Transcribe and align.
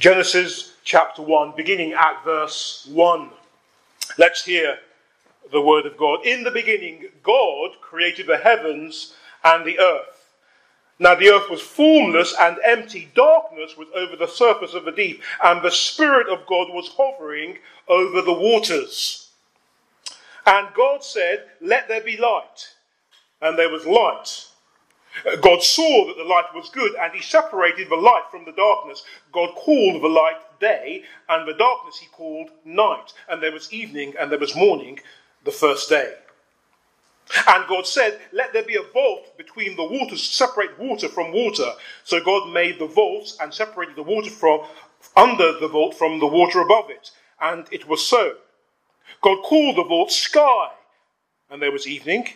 Genesis 0.00 0.72
chapter 0.82 1.20
1, 1.20 1.52
beginning 1.54 1.92
at 1.92 2.24
verse 2.24 2.88
1. 2.90 3.28
Let's 4.16 4.42
hear 4.42 4.78
the 5.52 5.60
word 5.60 5.84
of 5.84 5.98
God. 5.98 6.24
In 6.24 6.42
the 6.42 6.50
beginning, 6.50 7.04
God 7.22 7.72
created 7.82 8.26
the 8.26 8.38
heavens 8.38 9.12
and 9.44 9.62
the 9.62 9.78
earth. 9.78 10.32
Now 10.98 11.16
the 11.16 11.28
earth 11.28 11.50
was 11.50 11.60
formless 11.60 12.34
and 12.40 12.56
empty. 12.64 13.10
Darkness 13.14 13.76
was 13.76 13.88
over 13.94 14.16
the 14.16 14.26
surface 14.26 14.72
of 14.72 14.86
the 14.86 14.90
deep, 14.90 15.20
and 15.44 15.60
the 15.60 15.70
Spirit 15.70 16.28
of 16.28 16.46
God 16.46 16.68
was 16.70 16.88
hovering 16.96 17.58
over 17.86 18.22
the 18.22 18.32
waters. 18.32 19.28
And 20.46 20.72
God 20.72 21.04
said, 21.04 21.44
Let 21.60 21.88
there 21.88 22.00
be 22.00 22.16
light. 22.16 22.72
And 23.42 23.58
there 23.58 23.68
was 23.68 23.84
light. 23.84 24.46
God 25.40 25.62
saw 25.62 26.06
that 26.06 26.16
the 26.16 26.24
light 26.24 26.54
was 26.54 26.70
good, 26.70 26.94
and 26.94 27.12
he 27.12 27.20
separated 27.20 27.88
the 27.88 27.96
light 27.96 28.24
from 28.30 28.44
the 28.44 28.52
darkness. 28.52 29.02
God 29.32 29.54
called 29.54 30.02
the 30.02 30.08
light 30.08 30.40
day, 30.60 31.02
and 31.28 31.46
the 31.46 31.54
darkness 31.54 31.98
he 31.98 32.06
called 32.06 32.50
night. 32.64 33.12
And 33.28 33.42
there 33.42 33.52
was 33.52 33.72
evening, 33.72 34.14
and 34.18 34.30
there 34.30 34.38
was 34.38 34.54
morning 34.54 35.00
the 35.44 35.50
first 35.50 35.88
day. 35.88 36.14
And 37.46 37.66
God 37.68 37.86
said, 37.86 38.20
Let 38.32 38.52
there 38.52 38.64
be 38.64 38.76
a 38.76 38.92
vault 38.92 39.36
between 39.36 39.76
the 39.76 39.84
waters, 39.84 40.28
to 40.28 40.34
separate 40.34 40.78
water 40.78 41.08
from 41.08 41.32
water. 41.32 41.72
So 42.04 42.22
God 42.22 42.52
made 42.52 42.78
the 42.78 42.86
vaults 42.86 43.36
and 43.40 43.52
separated 43.54 43.96
the 43.96 44.02
water 44.02 44.30
from 44.30 44.62
under 45.16 45.58
the 45.58 45.68
vault 45.68 45.96
from 45.96 46.18
the 46.18 46.26
water 46.26 46.60
above 46.60 46.90
it. 46.90 47.10
And 47.40 47.66
it 47.70 47.88
was 47.88 48.06
so. 48.06 48.36
God 49.22 49.42
called 49.42 49.76
the 49.76 49.84
vault 49.84 50.10
sky. 50.10 50.70
And 51.50 51.60
there 51.60 51.72
was 51.72 51.86
evening, 51.86 52.28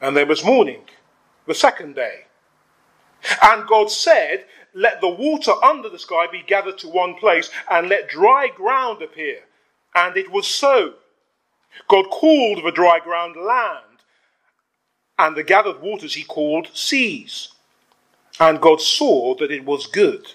and 0.00 0.16
there 0.16 0.26
was 0.26 0.44
morning, 0.44 0.82
the 1.50 1.54
second 1.54 1.96
day. 1.96 2.26
And 3.42 3.66
God 3.66 3.90
said, 3.90 4.44
Let 4.72 5.00
the 5.00 5.08
water 5.08 5.52
under 5.64 5.88
the 5.88 5.98
sky 5.98 6.26
be 6.30 6.44
gathered 6.46 6.78
to 6.78 6.88
one 6.88 7.16
place, 7.16 7.50
and 7.68 7.88
let 7.88 8.08
dry 8.08 8.46
ground 8.54 9.02
appear. 9.02 9.40
And 9.92 10.16
it 10.16 10.30
was 10.30 10.46
so. 10.46 10.94
God 11.88 12.08
called 12.08 12.64
the 12.64 12.70
dry 12.70 13.00
ground 13.00 13.34
land, 13.34 14.04
and 15.18 15.36
the 15.36 15.42
gathered 15.42 15.82
waters 15.82 16.14
he 16.14 16.22
called 16.22 16.68
seas. 16.72 17.48
And 18.38 18.60
God 18.60 18.80
saw 18.80 19.34
that 19.34 19.50
it 19.50 19.64
was 19.64 19.88
good. 19.88 20.34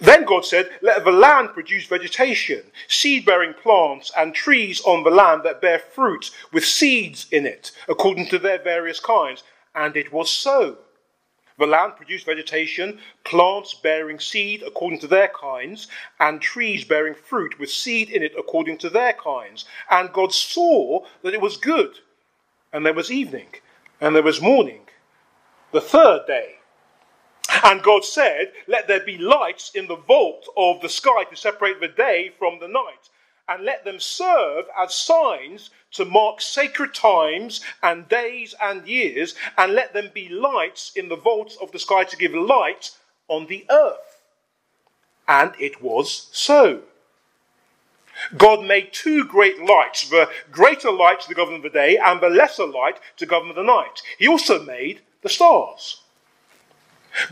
Then 0.00 0.26
God 0.26 0.44
said, 0.44 0.68
Let 0.82 1.02
the 1.02 1.12
land 1.12 1.54
produce 1.54 1.86
vegetation, 1.86 2.62
seed 2.88 3.24
bearing 3.24 3.54
plants, 3.54 4.12
and 4.18 4.34
trees 4.34 4.82
on 4.82 5.02
the 5.02 5.10
land 5.10 5.44
that 5.44 5.62
bear 5.62 5.78
fruit 5.78 6.30
with 6.52 6.66
seeds 6.66 7.26
in 7.32 7.46
it, 7.46 7.72
according 7.88 8.28
to 8.28 8.38
their 8.38 8.62
various 8.62 9.00
kinds. 9.00 9.42
And 9.74 9.96
it 9.96 10.12
was 10.12 10.30
so. 10.30 10.78
The 11.58 11.66
land 11.66 11.96
produced 11.96 12.26
vegetation, 12.26 12.98
plants 13.24 13.74
bearing 13.74 14.18
seed 14.18 14.62
according 14.62 15.00
to 15.00 15.06
their 15.06 15.28
kinds, 15.28 15.86
and 16.18 16.40
trees 16.40 16.84
bearing 16.84 17.14
fruit 17.14 17.58
with 17.58 17.70
seed 17.70 18.10
in 18.10 18.22
it 18.22 18.32
according 18.38 18.78
to 18.78 18.90
their 18.90 19.12
kinds. 19.12 19.64
And 19.90 20.12
God 20.12 20.32
saw 20.32 21.04
that 21.22 21.34
it 21.34 21.40
was 21.40 21.56
good. 21.56 21.98
And 22.72 22.86
there 22.86 22.94
was 22.94 23.12
evening, 23.12 23.48
and 24.00 24.16
there 24.16 24.22
was 24.22 24.40
morning, 24.40 24.88
the 25.72 25.80
third 25.80 26.26
day. 26.26 26.56
And 27.64 27.82
God 27.82 28.04
said, 28.04 28.52
Let 28.66 28.88
there 28.88 29.04
be 29.04 29.18
lights 29.18 29.72
in 29.74 29.86
the 29.86 29.96
vault 29.96 30.48
of 30.56 30.80
the 30.80 30.88
sky 30.88 31.24
to 31.24 31.36
separate 31.36 31.80
the 31.80 31.88
day 31.88 32.32
from 32.38 32.58
the 32.60 32.68
night, 32.68 33.10
and 33.48 33.64
let 33.64 33.84
them 33.84 34.00
serve 34.00 34.64
as 34.76 34.94
signs 34.94 35.70
to 35.92 36.04
mark 36.04 36.40
sacred 36.40 36.94
times 36.94 37.60
and 37.82 38.08
days 38.08 38.54
and 38.60 38.86
years, 38.86 39.34
and 39.56 39.72
let 39.74 39.92
them 39.92 40.10
be 40.12 40.28
lights 40.28 40.92
in 40.96 41.08
the 41.08 41.16
vaults 41.16 41.56
of 41.60 41.72
the 41.72 41.78
sky 41.78 42.04
to 42.04 42.16
give 42.16 42.34
light 42.34 42.90
on 43.28 43.46
the 43.46 43.64
earth. 43.70 44.22
And 45.28 45.52
it 45.58 45.82
was 45.82 46.28
so. 46.32 46.82
God 48.36 48.64
made 48.64 48.92
two 48.92 49.24
great 49.24 49.62
lights, 49.62 50.08
the 50.08 50.28
greater 50.50 50.90
light 50.90 51.20
to 51.22 51.34
govern 51.34 51.62
the 51.62 51.70
day 51.70 51.96
and 51.96 52.20
the 52.20 52.28
lesser 52.28 52.66
light 52.66 52.98
to 53.16 53.26
govern 53.26 53.54
the 53.54 53.62
night. 53.62 54.02
He 54.18 54.28
also 54.28 54.62
made 54.62 55.00
the 55.22 55.28
stars. 55.28 56.02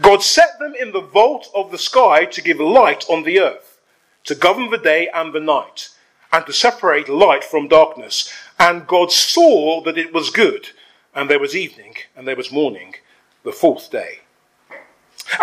God 0.00 0.22
set 0.22 0.59
them 0.59 0.75
in 0.78 0.92
the 0.92 1.00
vault 1.00 1.50
of 1.54 1.71
the 1.71 1.78
sky 1.78 2.25
to 2.27 2.42
give 2.42 2.60
light 2.60 3.04
on 3.09 3.22
the 3.22 3.41
earth, 3.41 3.81
to 4.25 4.34
govern 4.34 4.71
the 4.71 4.78
day 4.78 5.09
and 5.12 5.32
the 5.32 5.41
night, 5.41 5.88
and 6.32 6.44
to 6.47 6.53
separate 6.53 7.09
light 7.09 7.44
from 7.44 7.69
darkness. 7.69 8.32
And 8.60 8.87
God 8.87 9.10
saw 9.10 9.81
that 9.84 9.97
it 9.97 10.12
was 10.12 10.28
good, 10.28 10.69
and 11.15 11.31
there 11.31 11.41
was 11.41 11.56
evening, 11.56 11.94
and 12.15 12.28
there 12.28 12.37
was 12.37 12.53
morning, 12.53 12.94
the 13.43 13.53
fourth 13.53 13.91
day. 13.91 14.21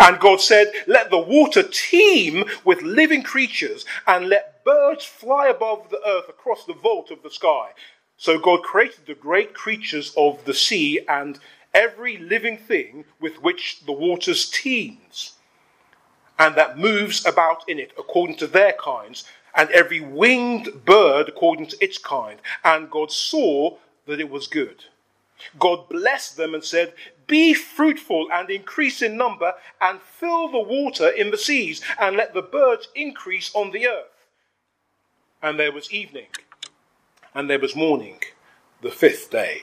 And 0.00 0.20
God 0.20 0.40
said, 0.40 0.70
Let 0.86 1.10
the 1.10 1.18
water 1.18 1.64
teem 1.64 2.44
with 2.64 2.80
living 2.82 3.24
creatures, 3.24 3.84
and 4.06 4.28
let 4.28 4.62
birds 4.64 5.04
fly 5.04 5.48
above 5.48 5.90
the 5.90 6.00
earth 6.06 6.28
across 6.28 6.64
the 6.64 6.74
vault 6.74 7.10
of 7.10 7.24
the 7.24 7.30
sky. 7.30 7.70
So 8.18 8.38
God 8.38 8.62
created 8.62 9.06
the 9.06 9.16
great 9.16 9.52
creatures 9.52 10.14
of 10.16 10.44
the 10.44 10.54
sea 10.54 11.00
and 11.08 11.40
every 11.74 12.18
living 12.18 12.56
thing 12.56 13.04
with 13.20 13.42
which 13.42 13.80
the 13.84 13.92
waters 13.92 14.48
teems, 14.48 15.32
and 16.38 16.54
that 16.54 16.78
moves 16.78 17.26
about 17.26 17.68
in 17.68 17.80
it 17.80 17.90
according 17.98 18.36
to 18.36 18.46
their 18.46 18.74
kinds, 18.74 19.24
and 19.54 19.70
every 19.70 20.00
winged 20.00 20.84
bird 20.84 21.28
according 21.28 21.66
to 21.68 21.84
its 21.84 21.98
kind. 21.98 22.40
And 22.64 22.90
God 22.90 23.10
saw 23.10 23.76
that 24.06 24.20
it 24.20 24.30
was 24.30 24.46
good. 24.46 24.84
God 25.58 25.88
blessed 25.88 26.36
them 26.36 26.54
and 26.54 26.64
said, 26.64 26.94
Be 27.26 27.54
fruitful 27.54 28.28
and 28.32 28.50
increase 28.50 29.02
in 29.02 29.16
number, 29.16 29.54
and 29.80 30.00
fill 30.00 30.48
the 30.48 30.58
water 30.58 31.08
in 31.08 31.30
the 31.30 31.38
seas, 31.38 31.80
and 32.00 32.16
let 32.16 32.34
the 32.34 32.42
birds 32.42 32.88
increase 32.94 33.50
on 33.54 33.70
the 33.70 33.86
earth. 33.86 34.26
And 35.42 35.58
there 35.58 35.72
was 35.72 35.92
evening, 35.92 36.26
and 37.34 37.48
there 37.48 37.60
was 37.60 37.76
morning, 37.76 38.20
the 38.82 38.90
fifth 38.90 39.30
day. 39.30 39.62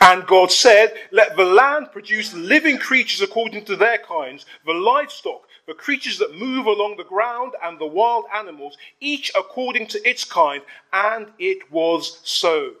And 0.00 0.26
God 0.26 0.50
said, 0.50 0.94
Let 1.10 1.36
the 1.36 1.44
land 1.44 1.92
produce 1.92 2.34
living 2.34 2.78
creatures 2.78 3.20
according 3.20 3.64
to 3.66 3.76
their 3.76 3.98
kinds, 3.98 4.46
the 4.64 4.72
livestock, 4.72 5.47
the 5.68 5.74
creatures 5.74 6.18
that 6.18 6.34
move 6.34 6.64
along 6.64 6.96
the 6.96 7.04
ground, 7.04 7.52
and 7.62 7.78
the 7.78 7.86
wild 7.86 8.24
animals, 8.34 8.78
each 9.00 9.30
according 9.38 9.86
to 9.86 10.08
its 10.08 10.24
kind. 10.24 10.62
And 10.94 11.28
it 11.38 11.70
was 11.70 12.20
so. 12.24 12.72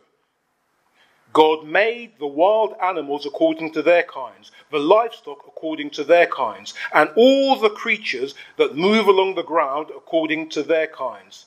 God 1.34 1.66
made 1.66 2.18
the 2.18 2.26
wild 2.26 2.74
animals 2.82 3.26
according 3.26 3.74
to 3.74 3.82
their 3.82 4.04
kinds, 4.04 4.50
the 4.72 4.78
livestock 4.78 5.44
according 5.46 5.90
to 5.90 6.02
their 6.02 6.26
kinds, 6.26 6.72
and 6.94 7.10
all 7.14 7.56
the 7.56 7.68
creatures 7.68 8.34
that 8.56 8.74
move 8.74 9.06
along 9.06 9.34
the 9.34 9.42
ground 9.42 9.88
according 9.94 10.48
to 10.50 10.62
their 10.62 10.86
kinds. 10.86 11.44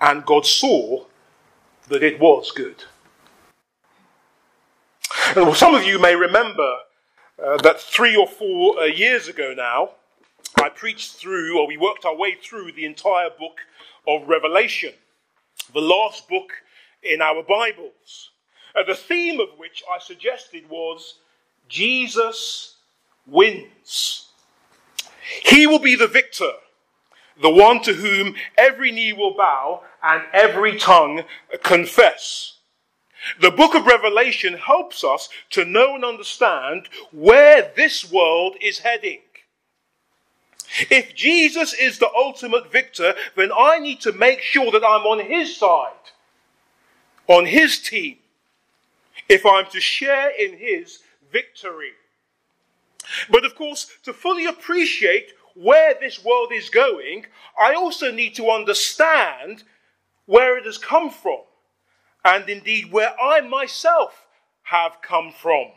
And 0.00 0.26
God 0.26 0.44
saw 0.44 1.04
that 1.88 2.02
it 2.02 2.18
was 2.18 2.50
good. 2.50 2.82
Well, 5.36 5.54
some 5.54 5.76
of 5.76 5.84
you 5.84 6.00
may 6.00 6.16
remember 6.16 6.78
uh, 7.42 7.56
that 7.58 7.80
three 7.80 8.16
or 8.16 8.26
four 8.26 8.80
uh, 8.80 8.84
years 8.86 9.28
ago 9.28 9.54
now, 9.56 9.90
I 10.58 10.70
preached 10.70 11.16
through, 11.16 11.58
or 11.58 11.66
we 11.66 11.76
worked 11.76 12.04
our 12.04 12.16
way 12.16 12.34
through 12.34 12.72
the 12.72 12.86
entire 12.86 13.30
book 13.30 13.60
of 14.08 14.26
Revelation, 14.26 14.92
the 15.74 15.80
last 15.80 16.28
book 16.28 16.50
in 17.02 17.20
our 17.20 17.42
Bibles. 17.42 18.30
Uh, 18.74 18.82
the 18.82 18.94
theme 18.94 19.38
of 19.38 19.48
which 19.58 19.82
I 19.90 19.98
suggested 19.98 20.68
was 20.68 21.18
Jesus 21.68 22.76
wins. 23.26 24.28
He 25.44 25.66
will 25.66 25.78
be 25.78 25.94
the 25.94 26.06
victor, 26.06 26.52
the 27.40 27.50
one 27.50 27.82
to 27.82 27.92
whom 27.92 28.34
every 28.56 28.92
knee 28.92 29.12
will 29.12 29.36
bow 29.36 29.82
and 30.02 30.22
every 30.32 30.78
tongue 30.78 31.22
confess. 31.62 32.54
The 33.40 33.50
book 33.50 33.74
of 33.74 33.86
Revelation 33.86 34.54
helps 34.54 35.04
us 35.04 35.28
to 35.50 35.64
know 35.64 35.94
and 35.94 36.04
understand 36.04 36.88
where 37.12 37.72
this 37.76 38.10
world 38.10 38.56
is 38.60 38.78
heading. 38.78 39.20
If 40.90 41.14
Jesus 41.14 41.72
is 41.72 41.98
the 41.98 42.10
ultimate 42.14 42.70
victor, 42.70 43.14
then 43.36 43.50
I 43.56 43.78
need 43.78 44.00
to 44.02 44.12
make 44.12 44.40
sure 44.40 44.70
that 44.72 44.84
I'm 44.84 45.06
on 45.06 45.20
his 45.20 45.56
side, 45.56 45.92
on 47.26 47.46
his 47.46 47.80
team, 47.80 48.18
if 49.28 49.44
I'm 49.46 49.66
to 49.66 49.80
share 49.80 50.30
in 50.30 50.58
his 50.58 51.00
victory. 51.32 51.92
But 53.30 53.44
of 53.44 53.54
course, 53.54 53.90
to 54.04 54.12
fully 54.12 54.46
appreciate 54.46 55.32
where 55.54 55.94
this 55.98 56.24
world 56.24 56.52
is 56.52 56.68
going, 56.68 57.26
I 57.58 57.74
also 57.74 58.12
need 58.12 58.34
to 58.34 58.50
understand 58.50 59.62
where 60.26 60.58
it 60.58 60.66
has 60.66 60.76
come 60.76 61.10
from 61.10 61.40
and 62.24 62.48
indeed 62.48 62.92
where 62.92 63.14
I 63.20 63.40
myself 63.40 64.26
have 64.64 65.00
come 65.00 65.32
from. 65.32 65.68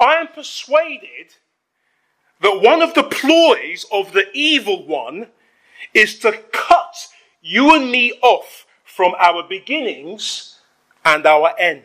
I 0.00 0.16
am 0.16 0.28
persuaded 0.28 1.36
that 2.42 2.60
one 2.60 2.82
of 2.82 2.92
the 2.94 3.04
ploys 3.04 3.86
of 3.92 4.12
the 4.12 4.26
evil 4.34 4.86
one 4.86 5.28
is 5.94 6.18
to 6.18 6.32
cut 6.52 7.08
you 7.40 7.74
and 7.74 7.90
me 7.90 8.12
off 8.22 8.66
from 8.84 9.14
our 9.18 9.42
beginnings 9.48 10.60
and 11.04 11.24
our 11.24 11.54
end. 11.58 11.82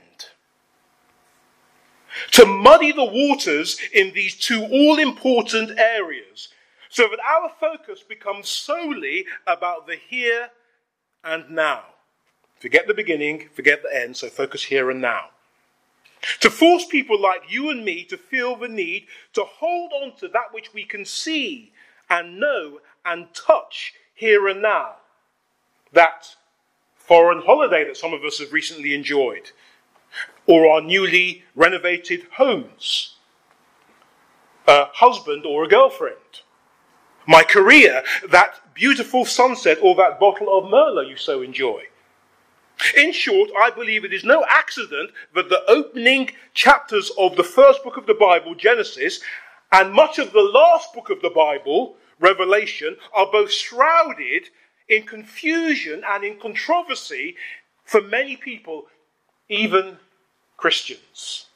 To 2.31 2.45
muddy 2.45 2.91
the 2.91 3.05
waters 3.05 3.79
in 3.93 4.13
these 4.13 4.35
two 4.35 4.63
all 4.63 4.97
important 4.97 5.77
areas 5.77 6.49
so 6.89 7.07
that 7.07 7.19
our 7.19 7.51
focus 7.59 8.03
becomes 8.07 8.49
solely 8.49 9.25
about 9.45 9.85
the 9.85 9.95
here 9.95 10.49
and 11.23 11.51
now. 11.51 11.83
Forget 12.59 12.87
the 12.87 12.93
beginning, 12.95 13.49
forget 13.53 13.83
the 13.83 13.95
end, 13.95 14.17
so 14.17 14.29
focus 14.29 14.63
here 14.63 14.89
and 14.89 14.99
now. 14.99 15.29
To 16.39 16.49
force 16.49 16.85
people 16.85 17.19
like 17.19 17.43
you 17.49 17.69
and 17.69 17.85
me 17.85 18.03
to 18.05 18.17
feel 18.17 18.55
the 18.55 18.67
need 18.67 19.07
to 19.33 19.43
hold 19.43 19.91
on 19.93 20.15
to 20.17 20.27
that 20.29 20.51
which 20.51 20.73
we 20.73 20.83
can 20.83 21.05
see 21.05 21.71
and 22.09 22.39
know 22.39 22.79
and 23.05 23.33
touch 23.33 23.93
here 24.13 24.47
and 24.47 24.61
now. 24.61 24.95
That 25.93 26.35
foreign 26.95 27.41
holiday 27.41 27.85
that 27.85 27.97
some 27.97 28.13
of 28.13 28.23
us 28.23 28.39
have 28.39 28.51
recently 28.51 28.93
enjoyed, 28.93 29.51
or 30.45 30.69
our 30.69 30.81
newly 30.81 31.43
renovated 31.55 32.27
homes, 32.33 33.15
a 34.67 34.85
husband 34.85 35.45
or 35.45 35.63
a 35.63 35.69
girlfriend, 35.69 36.41
my 37.25 37.43
career, 37.43 38.03
that 38.29 38.73
beautiful 38.73 39.23
sunset, 39.23 39.77
or 39.81 39.95
that 39.95 40.19
bottle 40.19 40.57
of 40.57 40.65
Merlot 40.65 41.09
you 41.09 41.15
so 41.17 41.41
enjoy. 41.41 41.83
In 42.95 43.11
short, 43.11 43.49
I 43.59 43.69
believe 43.71 44.05
it 44.05 44.13
is 44.13 44.23
no 44.23 44.45
accident 44.47 45.11
that 45.33 45.49
the 45.49 45.63
opening 45.67 46.31
chapters 46.53 47.11
of 47.17 47.35
the 47.35 47.43
first 47.43 47.83
book 47.83 47.97
of 47.97 48.05
the 48.05 48.13
Bible, 48.13 48.55
Genesis, 48.55 49.19
and 49.71 49.93
much 49.93 50.19
of 50.19 50.31
the 50.31 50.41
last 50.41 50.93
book 50.93 51.09
of 51.09 51.21
the 51.21 51.29
Bible, 51.29 51.95
Revelation, 52.19 52.95
are 53.13 53.31
both 53.31 53.51
shrouded 53.51 54.49
in 54.87 55.03
confusion 55.03 56.03
and 56.07 56.23
in 56.23 56.39
controversy 56.39 57.35
for 57.83 58.01
many 58.01 58.37
people, 58.37 58.87
even 59.49 59.97
Christians. 60.55 61.47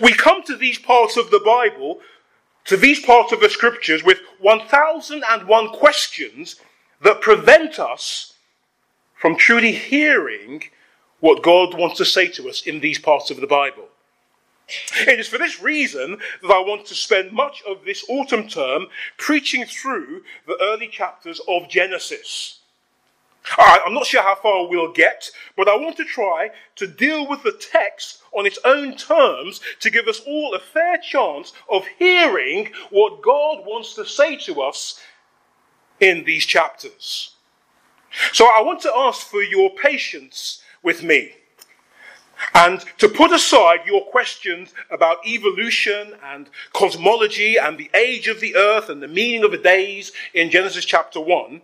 We 0.00 0.12
come 0.12 0.42
to 0.44 0.56
these 0.56 0.78
parts 0.78 1.16
of 1.16 1.30
the 1.30 1.40
Bible, 1.40 2.00
to 2.64 2.76
these 2.76 3.00
parts 3.00 3.32
of 3.32 3.40
the 3.40 3.48
scriptures, 3.48 4.02
with 4.02 4.18
1001 4.40 5.68
questions 5.68 6.56
that 7.02 7.20
prevent 7.20 7.78
us 7.78 8.34
from 9.16 9.36
truly 9.36 9.72
hearing 9.72 10.62
what 11.20 11.42
God 11.42 11.74
wants 11.74 11.96
to 11.98 12.04
say 12.04 12.28
to 12.28 12.48
us 12.48 12.62
in 12.62 12.80
these 12.80 12.98
parts 12.98 13.30
of 13.30 13.40
the 13.40 13.46
Bible. 13.46 13.88
It 15.06 15.20
is 15.20 15.28
for 15.28 15.38
this 15.38 15.62
reason 15.62 16.18
that 16.42 16.50
I 16.50 16.58
want 16.58 16.86
to 16.86 16.94
spend 16.94 17.32
much 17.32 17.62
of 17.68 17.84
this 17.84 18.04
autumn 18.08 18.48
term 18.48 18.86
preaching 19.16 19.64
through 19.64 20.22
the 20.46 20.58
early 20.60 20.88
chapters 20.88 21.40
of 21.48 21.68
Genesis. 21.68 22.60
I'm 23.58 23.94
not 23.94 24.06
sure 24.06 24.22
how 24.22 24.34
far 24.34 24.66
we'll 24.66 24.92
get, 24.92 25.30
but 25.56 25.68
I 25.68 25.76
want 25.76 25.96
to 25.98 26.04
try 26.04 26.50
to 26.76 26.86
deal 26.88 27.28
with 27.28 27.44
the 27.44 27.52
text 27.52 28.22
on 28.32 28.44
its 28.44 28.58
own 28.64 28.96
terms 28.96 29.60
to 29.80 29.90
give 29.90 30.08
us 30.08 30.20
all 30.26 30.54
a 30.54 30.58
fair 30.58 30.98
chance 30.98 31.52
of 31.70 31.86
hearing 31.98 32.72
what 32.90 33.22
God 33.22 33.64
wants 33.64 33.94
to 33.94 34.04
say 34.04 34.36
to 34.38 34.62
us 34.62 35.00
in 36.00 36.24
these 36.24 36.44
chapters. 36.44 37.35
So 38.32 38.46
I 38.46 38.62
want 38.62 38.80
to 38.82 38.92
ask 38.94 39.26
for 39.26 39.42
your 39.42 39.70
patience 39.70 40.62
with 40.82 41.02
me 41.02 41.32
and 42.54 42.84
to 42.98 43.08
put 43.08 43.32
aside 43.32 43.80
your 43.86 44.04
questions 44.04 44.74
about 44.90 45.26
evolution 45.26 46.14
and 46.24 46.48
cosmology 46.72 47.56
and 47.56 47.78
the 47.78 47.90
age 47.94 48.28
of 48.28 48.40
the 48.40 48.56
earth 48.56 48.88
and 48.88 49.02
the 49.02 49.08
meaning 49.08 49.44
of 49.44 49.50
the 49.50 49.58
days 49.58 50.12
in 50.34 50.50
Genesis 50.50 50.84
chapter 50.84 51.20
1. 51.20 51.60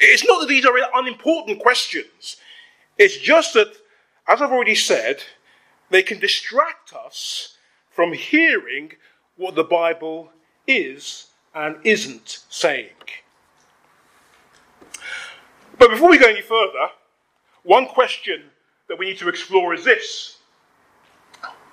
It's 0.00 0.26
not 0.26 0.40
that 0.40 0.48
these 0.48 0.66
are 0.66 0.74
unimportant 0.94 1.58
questions. 1.58 2.36
It's 2.98 3.16
just 3.16 3.54
that, 3.54 3.72
as 4.28 4.42
I've 4.42 4.52
already 4.52 4.74
said, 4.74 5.22
they 5.90 6.02
can 6.02 6.20
distract 6.20 6.92
us 6.92 7.56
from 7.90 8.12
hearing 8.12 8.92
what 9.36 9.54
the 9.54 9.64
Bible 9.64 10.30
is 10.66 11.26
and 11.54 11.76
isn't 11.82 12.44
saying. 12.48 12.90
But 15.80 15.92
before 15.92 16.10
we 16.10 16.18
go 16.18 16.28
any 16.28 16.42
further, 16.42 16.90
one 17.62 17.86
question 17.86 18.50
that 18.86 18.98
we 18.98 19.06
need 19.06 19.16
to 19.16 19.30
explore 19.30 19.72
is 19.72 19.82
this 19.82 20.36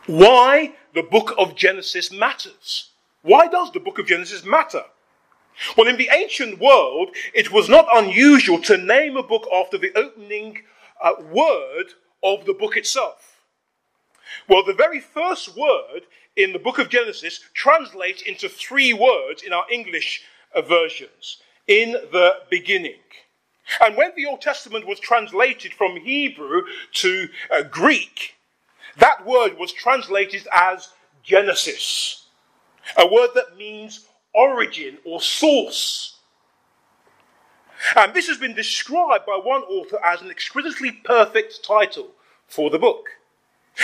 why 0.06 0.76
the 0.94 1.04
book 1.04 1.36
of 1.38 1.58
Genesis 1.58 2.10
matters. 2.10 2.92
Why 3.22 3.48
does 3.48 3.74
the 3.74 3.82
book 3.82 4.00
of 4.00 4.08
Genesis 4.08 4.46
matter? 4.46 4.84
Well, 5.76 5.90
in 5.90 5.98
the 5.98 6.10
ancient 6.14 6.58
world, 6.58 7.10
it 7.34 7.52
was 7.52 7.68
not 7.68 7.86
unusual 7.94 8.62
to 8.62 8.78
name 8.78 9.18
a 9.18 9.24
book 9.24 9.46
after 9.54 9.78
the 9.78 9.92
opening 9.98 10.60
uh, 11.04 11.16
word 11.30 11.88
of 12.24 12.46
the 12.46 12.54
book 12.54 12.78
itself. 12.78 13.42
Well, 14.48 14.64
the 14.64 14.74
very 14.74 15.02
first 15.02 15.58
word 15.58 16.04
in 16.38 16.54
the 16.54 16.60
book 16.60 16.80
of 16.80 16.88
Genesis 16.88 17.42
translates 17.54 18.22
into 18.22 18.48
three 18.48 18.94
words 18.94 19.44
in 19.44 19.52
our 19.52 19.66
English 19.70 20.24
uh, 20.56 20.62
versions 20.62 21.42
in 21.68 21.92
the 21.92 22.38
beginning. 22.50 23.02
And 23.82 23.96
when 23.98 24.12
the 24.16 24.26
Old 24.26 24.42
Testament 24.42 24.88
was 24.88 25.00
translated 25.00 25.74
from 25.74 25.98
Hebrew 25.98 26.64
to 26.94 27.30
uh, 27.52 27.64
Greek, 27.64 28.36
that 28.98 29.26
word 29.26 29.58
was 29.58 29.72
translated 29.72 30.48
as 30.54 30.90
Genesis, 31.24 32.28
a 32.98 33.06
word 33.06 33.30
that 33.36 33.58
means 33.58 34.06
origin 34.34 34.98
or 35.04 35.22
source. 35.22 36.18
And 37.96 38.14
this 38.14 38.28
has 38.28 38.38
been 38.38 38.56
described 38.56 39.26
by 39.26 39.40
one 39.44 39.62
author 39.64 40.00
as 40.04 40.22
an 40.22 40.32
exquisitely 40.32 40.92
perfect 40.92 41.64
title 41.64 42.08
for 42.48 42.70
the 42.70 42.80
book. 42.80 43.10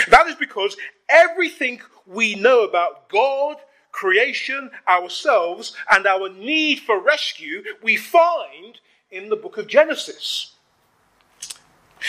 That 0.08 0.26
is 0.26 0.34
because 0.34 0.76
everything 1.08 1.80
we 2.06 2.34
know 2.34 2.64
about 2.64 3.08
God, 3.08 3.56
creation, 3.92 4.70
ourselves, 4.88 5.76
and 5.90 6.06
our 6.06 6.28
need 6.28 6.80
for 6.80 7.00
rescue, 7.00 7.62
we 7.82 7.96
find 7.96 8.80
in 9.14 9.28
the 9.28 9.36
book 9.36 9.56
of 9.56 9.68
Genesis. 9.68 10.52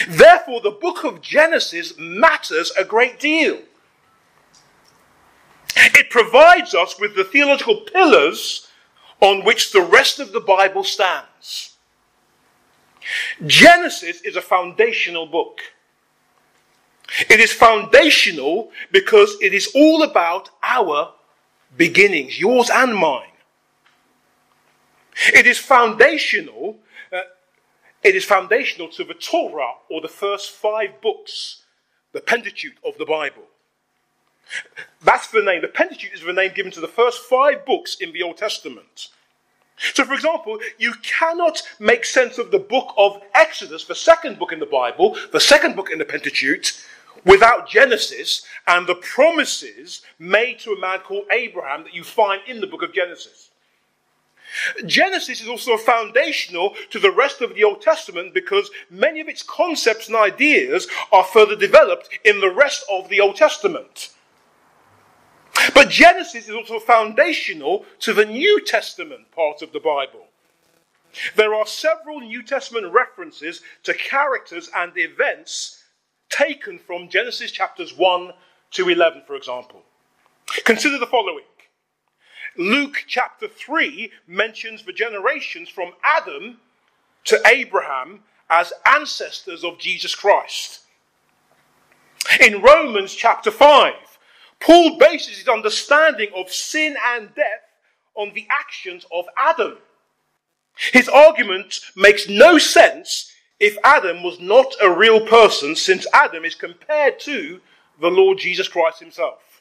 Therefore, 0.07 0.59
the 0.61 0.71
book 0.71 1.03
of 1.03 1.21
Genesis 1.21 1.93
matters 1.97 2.71
a 2.77 2.83
great 2.83 3.19
deal. 3.19 3.59
It 5.77 6.09
provides 6.09 6.73
us 6.73 6.99
with 6.99 7.15
the 7.15 7.23
theological 7.23 7.81
pillars 7.81 8.67
on 9.21 9.45
which 9.45 9.71
the 9.71 9.81
rest 9.81 10.19
of 10.19 10.33
the 10.33 10.39
Bible 10.39 10.83
stands. 10.83 11.77
Genesis 13.45 14.21
is 14.21 14.35
a 14.35 14.41
foundational 14.41 15.27
book. 15.27 15.59
It 17.29 17.39
is 17.39 17.53
foundational 17.53 18.71
because 18.91 19.37
it 19.41 19.53
is 19.53 19.71
all 19.75 20.01
about 20.01 20.49
our 20.63 21.13
beginnings, 21.77 22.39
yours 22.39 22.69
and 22.73 22.95
mine. 22.95 23.29
It 25.33 25.45
is 25.45 25.57
foundational 25.57 26.79
it 28.05 28.15
is 28.15 28.23
foundational 28.23 28.87
to 28.89 29.03
the 29.03 29.15
Torah, 29.15 29.73
or 29.89 29.99
the 29.99 30.07
first 30.07 30.51
five 30.51 31.01
books, 31.01 31.63
the 32.13 32.21
Pentateuch 32.21 32.75
of 32.85 32.95
the 32.99 33.05
Bible. 33.05 33.41
That's 35.03 35.27
the 35.31 35.41
name. 35.41 35.63
The 35.63 35.67
Pentateuch 35.69 36.13
is 36.13 36.21
the 36.21 36.31
name 36.31 36.51
given 36.53 36.71
to 36.73 36.79
the 36.79 36.87
first 36.87 37.23
five 37.23 37.65
books 37.65 37.97
in 37.99 38.13
the 38.13 38.21
Old 38.21 38.37
Testament. 38.37 39.09
So, 39.77 40.05
for 40.05 40.13
example, 40.13 40.59
you 40.77 40.93
cannot 41.01 41.63
make 41.79 42.05
sense 42.05 42.37
of 42.37 42.51
the 42.51 42.59
book 42.59 42.93
of 42.95 43.23
Exodus, 43.33 43.85
the 43.85 43.95
second 43.95 44.37
book 44.37 44.53
in 44.53 44.59
the 44.59 44.67
Bible, 44.67 45.17
the 45.31 45.39
second 45.39 45.75
book 45.75 45.89
in 45.89 45.97
the 45.97 46.05
Pentateuch, 46.05 46.73
without 47.25 47.67
Genesis 47.67 48.45
and 48.67 48.85
the 48.85 48.95
promises 48.95 50.03
made 50.19 50.59
to 50.59 50.73
a 50.73 50.79
man 50.79 50.99
called 50.99 51.25
Abraham 51.31 51.83
that 51.83 51.95
you 51.95 52.03
find 52.03 52.39
in 52.47 52.61
the 52.61 52.67
book 52.67 52.83
of 52.83 52.93
Genesis. 52.93 53.49
Genesis 54.85 55.41
is 55.41 55.47
also 55.47 55.77
foundational 55.77 56.75
to 56.89 56.99
the 56.99 57.11
rest 57.11 57.41
of 57.41 57.55
the 57.55 57.63
Old 57.63 57.81
Testament 57.81 58.33
because 58.33 58.69
many 58.89 59.19
of 59.19 59.27
its 59.27 59.43
concepts 59.43 60.07
and 60.07 60.15
ideas 60.15 60.87
are 61.11 61.23
further 61.23 61.55
developed 61.55 62.09
in 62.23 62.39
the 62.39 62.51
rest 62.51 62.83
of 62.91 63.09
the 63.09 63.19
Old 63.19 63.35
Testament. 63.35 64.11
But 65.73 65.89
Genesis 65.89 66.47
is 66.47 66.55
also 66.55 66.79
foundational 66.79 67.85
to 67.99 68.13
the 68.13 68.25
New 68.25 68.63
Testament 68.65 69.31
part 69.31 69.61
of 69.61 69.71
the 69.71 69.79
Bible. 69.79 70.27
There 71.35 71.53
are 71.53 71.65
several 71.65 72.19
New 72.19 72.43
Testament 72.43 72.91
references 72.91 73.61
to 73.83 73.93
characters 73.93 74.69
and 74.75 74.91
events 74.95 75.83
taken 76.29 76.77
from 76.77 77.09
Genesis 77.09 77.51
chapters 77.51 77.95
1 77.95 78.33
to 78.71 78.89
11, 78.89 79.23
for 79.25 79.35
example. 79.35 79.81
Consider 80.65 80.97
the 80.97 81.07
following 81.07 81.45
Luke 82.57 83.03
chapter 83.07 83.47
3 83.47 84.11
mentions 84.27 84.83
the 84.83 84.93
generations 84.93 85.69
from 85.69 85.93
Adam 86.03 86.59
to 87.25 87.41
Abraham 87.45 88.23
as 88.49 88.71
ancestors 88.85 89.63
of 89.63 89.79
Jesus 89.79 90.15
Christ. 90.15 90.81
In 92.39 92.61
Romans 92.61 93.13
chapter 93.13 93.51
5, 93.51 93.93
Paul 94.59 94.97
bases 94.97 95.37
his 95.37 95.47
understanding 95.47 96.29
of 96.35 96.51
sin 96.51 96.95
and 97.13 97.33
death 97.35 97.65
on 98.15 98.31
the 98.33 98.47
actions 98.49 99.05
of 99.11 99.25
Adam. 99.37 99.77
His 100.91 101.09
argument 101.09 101.79
makes 101.95 102.27
no 102.27 102.57
sense 102.57 103.31
if 103.59 103.77
Adam 103.83 104.23
was 104.23 104.39
not 104.39 104.73
a 104.81 104.89
real 104.89 105.25
person, 105.25 105.75
since 105.75 106.05
Adam 106.13 106.43
is 106.43 106.55
compared 106.55 107.19
to 107.21 107.61
the 108.01 108.09
Lord 108.09 108.37
Jesus 108.37 108.67
Christ 108.67 108.99
himself. 108.99 109.54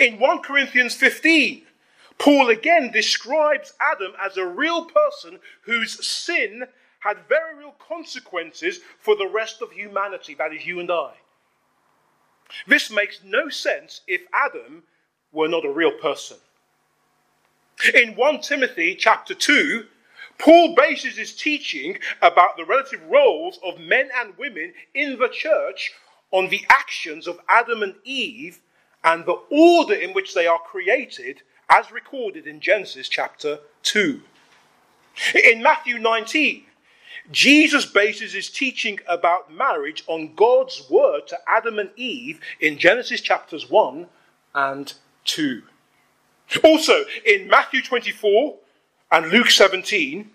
In 0.00 0.18
1 0.18 0.42
Corinthians 0.42 0.94
15, 0.94 1.62
Paul 2.18 2.48
again 2.48 2.90
describes 2.90 3.74
Adam 3.80 4.12
as 4.20 4.36
a 4.36 4.46
real 4.46 4.86
person 4.86 5.38
whose 5.62 6.04
sin 6.06 6.64
had 7.00 7.18
very 7.28 7.54
real 7.56 7.74
consequences 7.78 8.80
for 8.98 9.16
the 9.16 9.28
rest 9.28 9.62
of 9.62 9.70
humanity, 9.70 10.34
that 10.34 10.52
is, 10.52 10.66
you 10.66 10.80
and 10.80 10.90
I. 10.90 11.12
This 12.66 12.90
makes 12.90 13.20
no 13.24 13.48
sense 13.48 14.00
if 14.06 14.22
Adam 14.32 14.82
were 15.32 15.48
not 15.48 15.64
a 15.64 15.72
real 15.72 15.92
person. 15.92 16.38
In 17.94 18.16
1 18.16 18.40
Timothy 18.40 18.96
chapter 18.96 19.34
2, 19.34 19.84
Paul 20.38 20.74
bases 20.74 21.16
his 21.16 21.34
teaching 21.34 21.98
about 22.22 22.56
the 22.56 22.64
relative 22.64 23.02
roles 23.08 23.58
of 23.64 23.78
men 23.78 24.08
and 24.16 24.36
women 24.38 24.72
in 24.94 25.18
the 25.18 25.28
church 25.28 25.92
on 26.30 26.48
the 26.48 26.64
actions 26.70 27.26
of 27.26 27.38
Adam 27.48 27.82
and 27.82 27.94
Eve 28.04 28.60
and 29.04 29.24
the 29.24 29.40
order 29.50 29.94
in 29.94 30.12
which 30.12 30.34
they 30.34 30.46
are 30.46 30.58
created 30.58 31.42
as 31.68 31.90
recorded 31.90 32.46
in 32.46 32.60
Genesis 32.60 33.08
chapter 33.08 33.58
2. 33.82 34.20
In 35.34 35.62
Matthew 35.62 35.98
19, 35.98 36.64
Jesus 37.30 37.86
bases 37.86 38.32
his 38.32 38.50
teaching 38.50 39.00
about 39.08 39.52
marriage 39.52 40.04
on 40.06 40.34
God's 40.34 40.88
word 40.88 41.26
to 41.28 41.38
Adam 41.48 41.78
and 41.78 41.90
Eve 41.96 42.40
in 42.60 42.78
Genesis 42.78 43.20
chapters 43.20 43.68
1 43.68 44.06
and 44.54 44.92
2. 45.24 45.62
Also, 46.62 47.04
in 47.24 47.48
Matthew 47.48 47.82
24 47.82 48.56
and 49.10 49.30
Luke 49.30 49.50
17, 49.50 50.30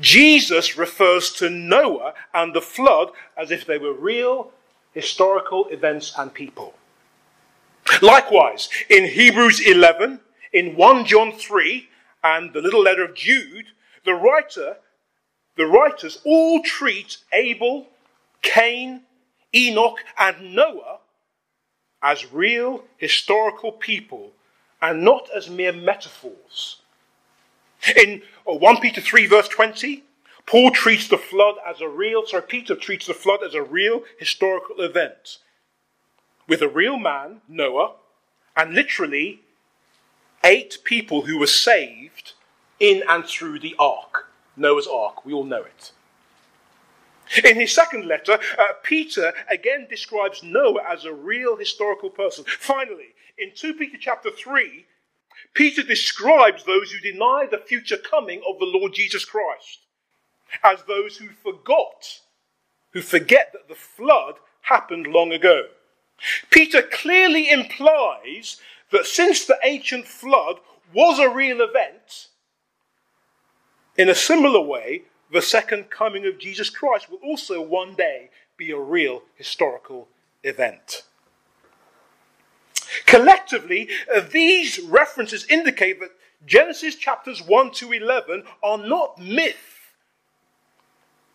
Jesus 0.00 0.76
refers 0.76 1.32
to 1.32 1.50
Noah 1.50 2.14
and 2.34 2.54
the 2.54 2.60
flood 2.60 3.10
as 3.36 3.50
if 3.50 3.66
they 3.66 3.78
were 3.78 3.92
real 3.92 4.52
historical 4.92 5.66
events 5.68 6.12
and 6.18 6.32
people. 6.32 6.74
Likewise, 8.02 8.68
in 8.88 9.06
Hebrews 9.06 9.60
11, 9.60 10.20
in 10.52 10.76
1 10.76 11.04
John 11.04 11.32
3, 11.32 11.88
and 12.22 12.52
the 12.52 12.60
little 12.60 12.82
letter 12.82 13.04
of 13.04 13.14
Jude, 13.14 13.66
the 14.04 14.14
writer, 14.14 14.76
the 15.56 15.66
writers 15.66 16.18
all 16.24 16.62
treat 16.62 17.18
Abel, 17.32 17.86
Cain, 18.42 19.02
Enoch, 19.54 19.98
and 20.18 20.54
Noah 20.54 20.98
as 22.02 22.32
real 22.32 22.84
historical 22.96 23.72
people 23.72 24.32
and 24.80 25.04
not 25.04 25.28
as 25.34 25.50
mere 25.50 25.72
metaphors. 25.72 26.80
In 27.96 28.22
uh, 28.48 28.54
1 28.54 28.80
Peter 28.80 29.00
3, 29.00 29.26
verse 29.26 29.48
20, 29.48 30.02
Paul 30.46 30.70
treats 30.70 31.08
the 31.08 31.18
flood 31.18 31.56
as 31.66 31.80
a 31.80 31.88
real, 31.88 32.26
sorry, 32.26 32.42
Peter 32.42 32.74
treats 32.74 33.06
the 33.06 33.14
flood 33.14 33.40
as 33.44 33.54
a 33.54 33.62
real 33.62 34.02
historical 34.18 34.80
event 34.80 35.38
with 36.50 36.60
a 36.62 36.68
real 36.68 36.98
man, 36.98 37.40
Noah, 37.48 37.92
and 38.56 38.74
literally 38.74 39.40
eight 40.42 40.78
people 40.82 41.22
who 41.22 41.38
were 41.38 41.46
saved 41.46 42.32
in 42.80 43.04
and 43.08 43.24
through 43.24 43.60
the 43.60 43.76
ark, 43.78 44.32
Noah's 44.56 44.88
ark. 44.88 45.24
We 45.24 45.32
all 45.32 45.44
know 45.44 45.62
it. 45.62 45.92
In 47.44 47.54
his 47.54 47.72
second 47.72 48.08
letter, 48.08 48.40
uh, 48.58 48.72
Peter 48.82 49.32
again 49.48 49.86
describes 49.88 50.42
Noah 50.42 50.82
as 50.90 51.04
a 51.04 51.12
real 51.12 51.56
historical 51.56 52.10
person. 52.10 52.44
Finally, 52.58 53.14
in 53.38 53.52
2 53.54 53.74
Peter 53.74 53.96
chapter 54.00 54.32
3, 54.32 54.84
Peter 55.54 55.84
describes 55.84 56.64
those 56.64 56.90
who 56.90 56.98
deny 56.98 57.46
the 57.48 57.58
future 57.58 57.96
coming 57.96 58.42
of 58.48 58.58
the 58.58 58.66
Lord 58.66 58.92
Jesus 58.92 59.24
Christ 59.24 59.86
as 60.64 60.82
those 60.88 61.16
who 61.16 61.28
forgot, 61.28 62.18
who 62.92 63.02
forget 63.02 63.52
that 63.52 63.68
the 63.68 63.76
flood 63.76 64.34
happened 64.62 65.06
long 65.06 65.30
ago. 65.30 65.68
Peter 66.50 66.82
clearly 66.82 67.50
implies 67.50 68.60
that 68.92 69.06
since 69.06 69.44
the 69.44 69.58
ancient 69.64 70.06
flood 70.06 70.56
was 70.92 71.18
a 71.18 71.28
real 71.28 71.60
event, 71.60 72.28
in 73.96 74.08
a 74.08 74.14
similar 74.14 74.60
way, 74.60 75.02
the 75.32 75.42
second 75.42 75.90
coming 75.90 76.26
of 76.26 76.38
Jesus 76.38 76.70
Christ 76.70 77.10
will 77.10 77.18
also 77.18 77.60
one 77.60 77.94
day 77.94 78.30
be 78.56 78.70
a 78.70 78.78
real 78.78 79.22
historical 79.36 80.08
event. 80.42 81.04
Collectively, 83.06 83.88
these 84.32 84.80
references 84.80 85.46
indicate 85.48 86.00
that 86.00 86.10
Genesis 86.46 86.96
chapters 86.96 87.42
1 87.42 87.72
to 87.72 87.92
11 87.92 88.44
are 88.62 88.78
not 88.78 89.18
myth, 89.18 89.92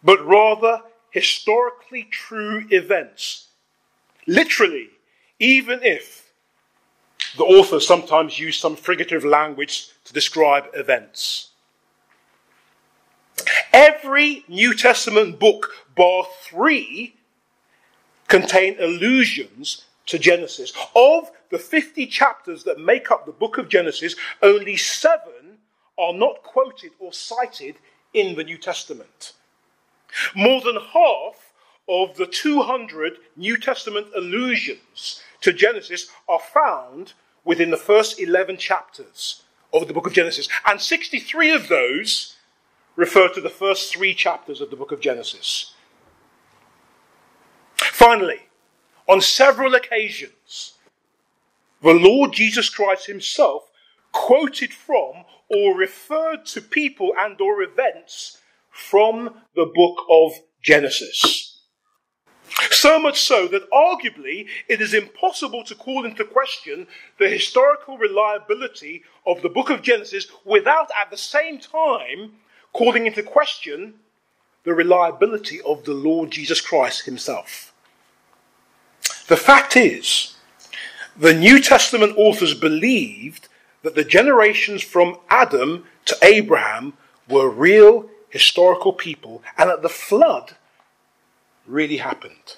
but 0.03 0.25
rather 0.25 0.81
historically 1.11 2.03
true 2.03 2.65
events. 2.71 3.44
Literally, 4.27 4.89
even 5.39 5.79
if 5.83 6.31
the 7.37 7.43
author 7.43 7.79
sometimes 7.79 8.39
used 8.39 8.59
some 8.59 8.75
figurative 8.75 9.25
language 9.25 9.89
to 10.05 10.13
describe 10.13 10.65
events. 10.73 11.49
Every 13.73 14.45
New 14.47 14.73
Testament 14.73 15.39
book, 15.39 15.71
bar 15.95 16.25
three, 16.41 17.15
contain 18.27 18.77
allusions 18.79 19.83
to 20.07 20.17
Genesis. 20.17 20.71
Of 20.95 21.31
the 21.49 21.59
50 21.59 22.07
chapters 22.07 22.63
that 22.63 22.79
make 22.79 23.11
up 23.11 23.25
the 23.25 23.31
book 23.31 23.57
of 23.57 23.69
Genesis, 23.69 24.15
only 24.41 24.77
seven 24.77 25.57
are 25.97 26.13
not 26.13 26.43
quoted 26.43 26.91
or 26.99 27.11
cited 27.13 27.75
in 28.13 28.35
the 28.35 28.43
New 28.43 28.57
Testament. 28.57 29.33
More 30.35 30.61
than 30.61 30.77
half 30.77 31.44
of 31.87 32.15
the 32.17 32.25
200 32.25 33.17
New 33.35 33.57
Testament 33.57 34.07
allusions 34.15 35.21
to 35.41 35.53
Genesis 35.53 36.07
are 36.27 36.39
found 36.39 37.13
within 37.43 37.69
the 37.69 37.77
first 37.77 38.19
11 38.19 38.57
chapters 38.57 39.43
of 39.71 39.87
the 39.87 39.93
book 39.93 40.07
of 40.07 40.13
Genesis. 40.13 40.49
And 40.65 40.81
63 40.81 41.51
of 41.51 41.67
those 41.67 42.35
refer 42.95 43.27
to 43.29 43.41
the 43.41 43.49
first 43.49 43.93
three 43.93 44.13
chapters 44.13 44.61
of 44.61 44.69
the 44.69 44.75
book 44.75 44.91
of 44.91 44.99
Genesis. 44.99 45.73
Finally, 47.75 48.47
on 49.07 49.21
several 49.21 49.75
occasions, 49.75 50.73
the 51.81 51.93
Lord 51.93 52.33
Jesus 52.33 52.69
Christ 52.69 53.07
himself 53.07 53.69
quoted 54.11 54.73
from 54.73 55.25
or 55.49 55.75
referred 55.75 56.45
to 56.47 56.61
people 56.61 57.13
and 57.19 57.39
or 57.39 57.61
events 57.61 58.39
from 58.69 59.41
the 59.55 59.65
book 59.65 60.05
of 60.09 60.31
Genesis. 60.61 61.54
So 62.71 62.99
much 62.99 63.21
so 63.21 63.47
that 63.47 63.69
arguably 63.71 64.47
it 64.67 64.81
is 64.81 64.93
impossible 64.93 65.63
to 65.65 65.75
call 65.75 66.05
into 66.05 66.23
question 66.23 66.87
the 67.19 67.29
historical 67.29 67.97
reliability 67.97 69.03
of 69.25 69.41
the 69.41 69.49
book 69.49 69.69
of 69.69 69.81
Genesis 69.81 70.27
without 70.45 70.89
at 70.99 71.11
the 71.11 71.17
same 71.17 71.59
time 71.59 72.33
calling 72.73 73.07
into 73.07 73.23
question 73.23 73.95
the 74.63 74.73
reliability 74.73 75.61
of 75.61 75.83
the 75.85 75.93
Lord 75.93 76.31
Jesus 76.31 76.61
Christ 76.61 77.05
himself. 77.05 77.73
The 79.27 79.37
fact 79.37 79.75
is, 79.75 80.35
the 81.17 81.33
New 81.33 81.61
Testament 81.61 82.13
authors 82.17 82.53
believed 82.53 83.47
that 83.83 83.95
the 83.95 84.03
generations 84.03 84.83
from 84.83 85.17
Adam 85.29 85.85
to 86.05 86.17
Abraham 86.21 86.93
were 87.29 87.49
real 87.49 88.09
historical 88.29 88.93
people 88.93 89.41
and 89.57 89.69
that 89.69 89.81
the 89.81 89.89
flood 89.89 90.55
really 91.67 91.97
happened. 91.97 92.57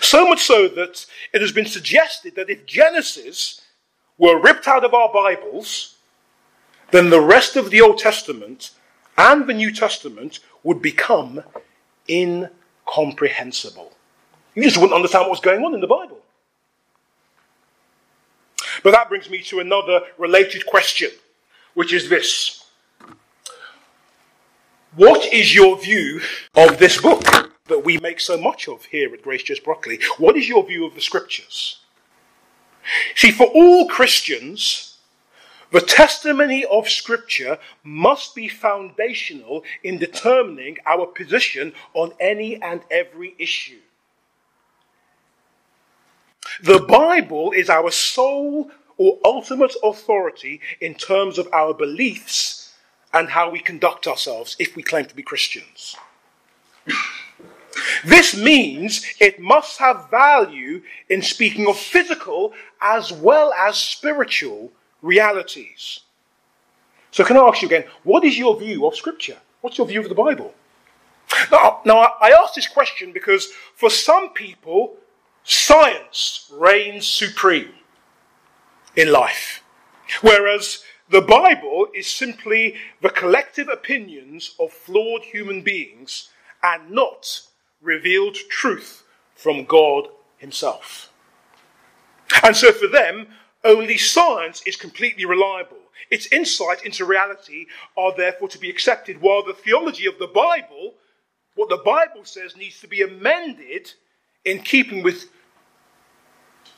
So 0.00 0.28
much 0.28 0.42
so 0.42 0.68
that 0.68 1.06
it 1.32 1.40
has 1.40 1.52
been 1.52 1.66
suggested 1.66 2.34
that 2.36 2.50
if 2.50 2.66
Genesis 2.66 3.60
were 4.18 4.40
ripped 4.40 4.68
out 4.68 4.84
of 4.84 4.94
our 4.94 5.12
Bibles, 5.12 5.96
then 6.90 7.10
the 7.10 7.20
rest 7.20 7.56
of 7.56 7.70
the 7.70 7.80
Old 7.80 7.98
Testament 7.98 8.70
and 9.18 9.46
the 9.46 9.54
New 9.54 9.72
Testament 9.72 10.40
would 10.62 10.80
become 10.80 11.42
incomprehensible. 12.08 13.92
You 14.54 14.62
just 14.62 14.76
wouldn't 14.76 14.94
understand 14.94 15.22
what 15.22 15.30
was 15.30 15.40
going 15.40 15.64
on 15.64 15.74
in 15.74 15.80
the 15.80 15.86
Bible. 15.86 16.18
But 18.82 18.92
that 18.92 19.08
brings 19.08 19.28
me 19.28 19.42
to 19.44 19.60
another 19.60 20.00
related 20.18 20.66
question, 20.66 21.10
which 21.74 21.92
is 21.92 22.08
this. 22.08 22.64
What 24.94 25.32
is 25.32 25.54
your 25.54 25.78
view 25.78 26.20
of 26.54 26.78
this 26.78 27.00
book 27.00 27.41
that 27.72 27.84
we 27.84 27.98
make 27.98 28.20
so 28.20 28.36
much 28.36 28.68
of 28.68 28.84
here 28.86 29.12
at 29.12 29.22
Grace 29.22 29.42
Church 29.42 29.64
Brockley? 29.64 29.98
What 30.18 30.36
is 30.36 30.48
your 30.48 30.64
view 30.64 30.86
of 30.86 30.94
the 30.94 31.00
scriptures? 31.00 31.80
See, 33.14 33.30
for 33.30 33.46
all 33.46 33.88
Christians, 33.88 34.98
the 35.70 35.80
testimony 35.80 36.64
of 36.66 36.88
Scripture 36.88 37.58
must 37.82 38.34
be 38.34 38.46
foundational 38.46 39.64
in 39.82 39.98
determining 39.98 40.76
our 40.84 41.06
position 41.06 41.72
on 41.94 42.12
any 42.20 42.60
and 42.60 42.82
every 42.90 43.34
issue. 43.38 43.80
The 46.62 46.80
Bible 46.80 47.52
is 47.52 47.70
our 47.70 47.90
sole 47.90 48.70
or 48.98 49.18
ultimate 49.24 49.74
authority 49.82 50.60
in 50.80 50.94
terms 50.94 51.38
of 51.38 51.48
our 51.52 51.72
beliefs 51.72 52.74
and 53.14 53.30
how 53.30 53.48
we 53.50 53.60
conduct 53.60 54.06
ourselves 54.06 54.56
if 54.58 54.76
we 54.76 54.82
claim 54.82 55.06
to 55.06 55.16
be 55.16 55.22
Christians. 55.22 55.96
This 58.04 58.36
means 58.36 59.04
it 59.20 59.40
must 59.40 59.78
have 59.78 60.10
value 60.10 60.82
in 61.08 61.22
speaking 61.22 61.68
of 61.68 61.78
physical 61.78 62.52
as 62.80 63.12
well 63.12 63.52
as 63.52 63.76
spiritual 63.76 64.72
realities. 65.00 66.00
So, 67.10 67.24
can 67.24 67.36
I 67.36 67.40
ask 67.40 67.62
you 67.62 67.68
again, 67.68 67.84
what 68.04 68.24
is 68.24 68.38
your 68.38 68.58
view 68.58 68.86
of 68.86 68.96
Scripture? 68.96 69.36
What's 69.60 69.78
your 69.78 69.86
view 69.86 70.00
of 70.00 70.08
the 70.08 70.14
Bible? 70.14 70.54
Now, 71.50 71.80
now 71.84 72.14
I 72.20 72.30
ask 72.30 72.54
this 72.54 72.68
question 72.68 73.12
because 73.12 73.48
for 73.74 73.90
some 73.90 74.30
people, 74.30 74.96
science 75.44 76.50
reigns 76.52 77.06
supreme 77.06 77.72
in 78.96 79.10
life, 79.10 79.62
whereas 80.20 80.82
the 81.08 81.20
Bible 81.20 81.88
is 81.94 82.06
simply 82.06 82.76
the 83.00 83.10
collective 83.10 83.68
opinions 83.68 84.54
of 84.58 84.72
flawed 84.72 85.22
human 85.22 85.62
beings 85.62 86.30
and 86.62 86.90
not 86.90 87.42
revealed 87.82 88.34
truth 88.34 89.02
from 89.34 89.64
God 89.64 90.08
Himself. 90.38 91.12
And 92.42 92.56
so 92.56 92.72
for 92.72 92.86
them, 92.86 93.26
only 93.64 93.98
science 93.98 94.62
is 94.66 94.76
completely 94.76 95.24
reliable. 95.24 95.78
Its 96.10 96.26
insight 96.32 96.84
into 96.84 97.04
reality 97.04 97.66
are 97.96 98.14
therefore 98.16 98.48
to 98.48 98.58
be 98.58 98.70
accepted, 98.70 99.20
while 99.20 99.42
the 99.42 99.54
theology 99.54 100.06
of 100.06 100.18
the 100.18 100.26
Bible, 100.26 100.94
what 101.54 101.68
the 101.68 101.82
Bible 101.84 102.24
says, 102.24 102.56
needs 102.56 102.80
to 102.80 102.88
be 102.88 103.02
amended 103.02 103.92
in 104.44 104.60
keeping 104.60 105.02
with 105.02 105.26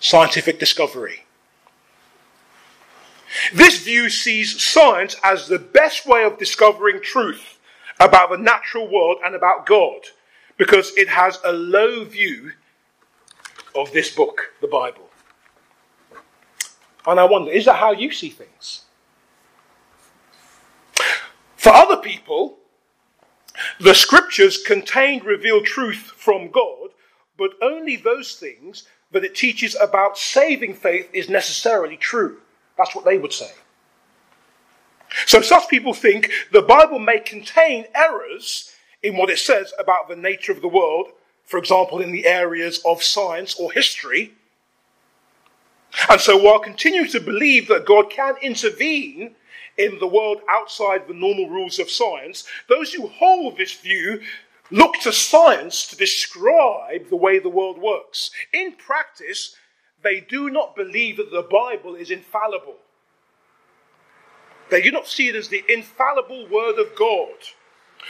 scientific 0.00 0.58
discovery. 0.58 1.24
This 3.52 3.82
view 3.82 4.10
sees 4.10 4.62
science 4.62 5.16
as 5.24 5.48
the 5.48 5.58
best 5.58 6.06
way 6.06 6.24
of 6.24 6.38
discovering 6.38 7.00
truth 7.00 7.58
about 7.98 8.30
the 8.30 8.36
natural 8.38 8.86
world 8.86 9.18
and 9.24 9.34
about 9.34 9.66
God 9.66 10.00
because 10.56 10.92
it 10.96 11.08
has 11.08 11.38
a 11.44 11.52
low 11.52 12.04
view 12.04 12.52
of 13.74 13.92
this 13.92 14.14
book, 14.14 14.52
the 14.60 14.68
Bible. 14.68 15.08
And 17.06 17.20
I 17.20 17.24
wonder, 17.24 17.50
is 17.50 17.66
that 17.66 17.76
how 17.76 17.92
you 17.92 18.10
see 18.10 18.30
things? 18.30 18.82
For 21.56 21.70
other 21.72 21.96
people, 21.96 22.58
the 23.80 23.94
scriptures 23.94 24.58
contain 24.58 25.22
revealed 25.24 25.64
truth 25.64 26.12
from 26.16 26.50
God, 26.50 26.90
but 27.36 27.52
only 27.62 27.96
those 27.96 28.36
things 28.36 28.84
that 29.10 29.24
it 29.24 29.34
teaches 29.34 29.76
about 29.80 30.18
saving 30.18 30.74
faith 30.74 31.08
is 31.12 31.28
necessarily 31.28 31.96
true. 31.96 32.38
That's 32.76 32.94
what 32.94 33.04
they 33.04 33.18
would 33.18 33.32
say. 33.32 33.50
So 35.26 35.40
such 35.40 35.68
people 35.68 35.94
think 35.94 36.30
the 36.52 36.62
Bible 36.62 36.98
may 36.98 37.20
contain 37.20 37.86
errors 37.94 38.73
in 39.04 39.16
what 39.16 39.30
it 39.30 39.38
says 39.38 39.72
about 39.78 40.08
the 40.08 40.16
nature 40.16 40.50
of 40.50 40.62
the 40.62 40.68
world, 40.68 41.08
for 41.44 41.58
example, 41.58 42.00
in 42.00 42.10
the 42.10 42.26
areas 42.26 42.80
of 42.86 43.02
science 43.02 43.54
or 43.60 43.70
history. 43.70 44.32
And 46.08 46.20
so 46.20 46.36
while 46.36 46.58
continuing 46.58 47.10
to 47.10 47.20
believe 47.20 47.68
that 47.68 47.86
God 47.86 48.10
can 48.10 48.34
intervene 48.42 49.36
in 49.76 49.98
the 49.98 50.06
world 50.06 50.40
outside 50.48 51.06
the 51.06 51.14
normal 51.14 51.50
rules 51.50 51.78
of 51.78 51.90
science, 51.90 52.48
those 52.68 52.94
who 52.94 53.06
hold 53.06 53.58
this 53.58 53.74
view 53.74 54.22
look 54.70 54.94
to 55.02 55.12
science 55.12 55.86
to 55.88 55.96
describe 55.96 57.08
the 57.10 57.16
way 57.16 57.38
the 57.38 57.48
world 57.50 57.78
works. 57.78 58.30
In 58.54 58.72
practice, 58.72 59.54
they 60.02 60.20
do 60.20 60.48
not 60.48 60.74
believe 60.74 61.18
that 61.18 61.30
the 61.30 61.42
Bible 61.42 61.94
is 61.94 62.10
infallible. 62.10 62.76
They 64.70 64.80
do 64.80 64.90
not 64.90 65.06
see 65.06 65.28
it 65.28 65.36
as 65.36 65.48
the 65.48 65.62
infallible 65.68 66.48
Word 66.48 66.78
of 66.78 66.96
God, 66.96 67.36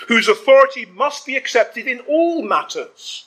whose 0.08 0.28
authority 0.28 0.86
must 0.86 1.26
be 1.26 1.36
accepted 1.36 1.86
in 1.86 2.00
all 2.00 2.42
matters. 2.42 3.26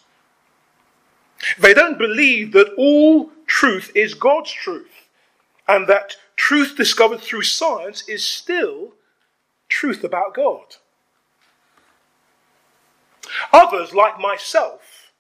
They 1.59 1.73
don't 1.73 1.97
believe 1.97 2.51
that 2.53 2.73
all 2.77 3.31
truth 3.45 3.91
is 3.95 4.13
God's 4.13 4.51
truth, 4.51 5.07
and 5.67 5.87
that 5.87 6.15
truth 6.35 6.75
discovered 6.75 7.21
through 7.21 7.43
science 7.43 8.07
is 8.07 8.25
still 8.25 8.93
truth 9.69 10.03
about 10.03 10.33
God. 10.33 10.77
Others, 13.51 13.93
like 13.93 14.19
myself, 14.19 15.11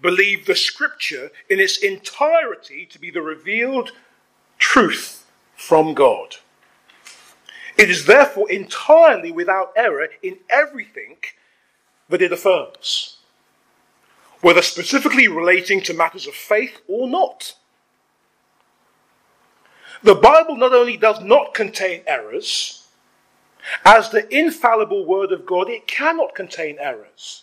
believe 0.00 0.46
the 0.46 0.54
scripture 0.54 1.30
in 1.48 1.58
its 1.58 1.78
entirety 1.78 2.86
to 2.86 2.98
be 2.98 3.10
the 3.10 3.22
revealed 3.22 3.92
truth 4.58 5.26
from 5.54 5.94
God. 5.94 6.36
It 7.76 7.90
is 7.90 8.06
therefore 8.06 8.50
entirely 8.50 9.32
without 9.32 9.72
error 9.76 10.08
in 10.22 10.38
everything 10.48 11.16
that 12.08 12.22
it 12.22 12.32
affirms, 12.32 13.18
whether 14.40 14.62
specifically 14.62 15.28
relating 15.28 15.82
to 15.82 15.94
matters 15.94 16.26
of 16.26 16.34
faith 16.34 16.80
or 16.88 17.08
not. 17.08 17.54
The 20.02 20.14
Bible 20.14 20.56
not 20.56 20.72
only 20.72 20.96
does 20.96 21.20
not 21.20 21.52
contain 21.52 22.02
errors, 22.06 22.86
as 23.84 24.10
the 24.10 24.32
infallible 24.34 25.04
Word 25.04 25.32
of 25.32 25.44
God, 25.44 25.68
it 25.68 25.86
cannot 25.86 26.34
contain 26.34 26.78
errors. 26.78 27.42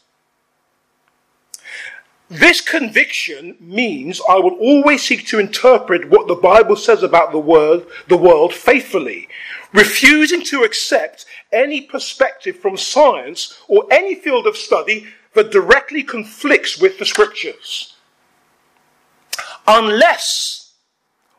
This 2.29 2.61
conviction 2.61 3.57
means 3.59 4.21
I 4.27 4.35
will 4.35 4.55
always 4.55 5.03
seek 5.03 5.27
to 5.27 5.39
interpret 5.39 6.09
what 6.09 6.27
the 6.27 6.35
Bible 6.35 6.75
says 6.75 7.03
about 7.03 7.31
the 7.31 7.39
world, 7.39 7.85
the 8.07 8.17
world 8.17 8.53
faithfully, 8.53 9.27
refusing 9.73 10.43
to 10.43 10.63
accept 10.63 11.25
any 11.51 11.81
perspective 11.81 12.57
from 12.57 12.77
science 12.77 13.59
or 13.67 13.85
any 13.91 14.15
field 14.15 14.47
of 14.47 14.55
study 14.55 15.07
that 15.33 15.51
directly 15.51 16.03
conflicts 16.03 16.79
with 16.79 16.99
the 16.99 17.05
scriptures. 17.05 17.95
Unless, 19.67 20.73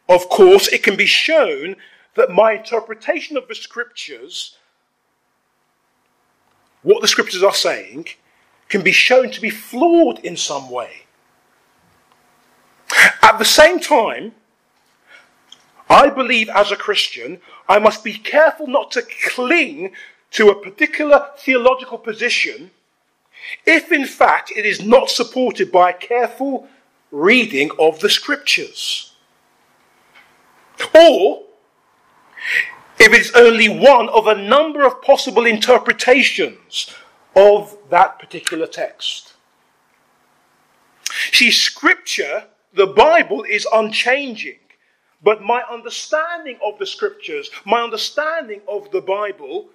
of 0.09 0.29
course, 0.29 0.69
it 0.69 0.83
can 0.83 0.97
be 0.97 1.07
shown 1.07 1.77
that 2.17 2.31
my 2.31 2.53
interpretation 2.53 3.37
of 3.37 3.47
the 3.49 3.55
scriptures, 3.55 4.57
what 6.83 7.03
the 7.03 7.09
scriptures 7.09 7.43
are 7.43 7.55
saying, 7.55 8.07
can 8.69 8.83
be 8.83 8.93
shown 8.93 9.31
to 9.31 9.41
be 9.41 9.51
flawed 9.51 10.19
in 10.21 10.37
some 10.37 10.71
way. 10.71 11.03
At 13.23 13.39
the 13.39 13.45
same 13.45 13.79
time, 13.79 14.33
I 15.89 16.11
believe 16.11 16.49
as 16.49 16.73
a 16.73 16.77
Christian, 16.77 17.41
I 17.69 17.79
must 17.79 18.03
be 18.03 18.15
careful 18.15 18.67
not 18.67 18.91
to 18.93 19.03
cling 19.03 19.93
to 20.33 20.49
a 20.49 20.61
particular 20.61 21.29
theological 21.39 21.99
position 21.99 22.71
if 23.67 23.93
in 23.93 24.07
fact 24.07 24.53
it 24.57 24.65
is 24.65 24.83
not 24.83 25.11
supported 25.11 25.71
by 25.71 25.91
a 25.91 25.95
careful 25.95 26.67
reading 27.11 27.71
of 27.79 28.01
the 28.01 28.09
scriptures. 28.09 29.13
Or 30.95 31.43
if 32.99 33.13
it 33.13 33.21
is 33.21 33.33
only 33.35 33.69
one 33.69 34.09
of 34.09 34.27
a 34.27 34.35
number 34.35 34.85
of 34.85 35.03
possible 35.03 35.47
interpretations 35.47 36.93
of 37.37 37.77
that 37.91 38.19
particular 38.19 38.67
text. 38.67 39.35
See, 41.33 41.51
Scripture, 41.51 42.45
the 42.73 42.87
Bible, 42.87 43.43
is 43.45 43.67
unchanging. 43.73 44.59
But 45.25 45.43
my 45.43 45.63
understanding 45.71 46.59
of 46.63 46.79
the 46.79 46.87
Scriptures, 46.87 47.51
my 47.65 47.83
understanding 47.83 48.61
of 48.69 48.91
the 48.91 49.01
Bible, 49.01 49.71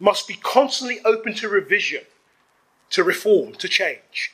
must 0.00 0.26
be 0.26 0.34
constantly 0.34 1.00
open 1.04 1.34
to 1.34 1.48
revision, 1.48 2.02
to 2.90 3.04
reform, 3.04 3.52
to 3.54 3.68
change. 3.68 4.32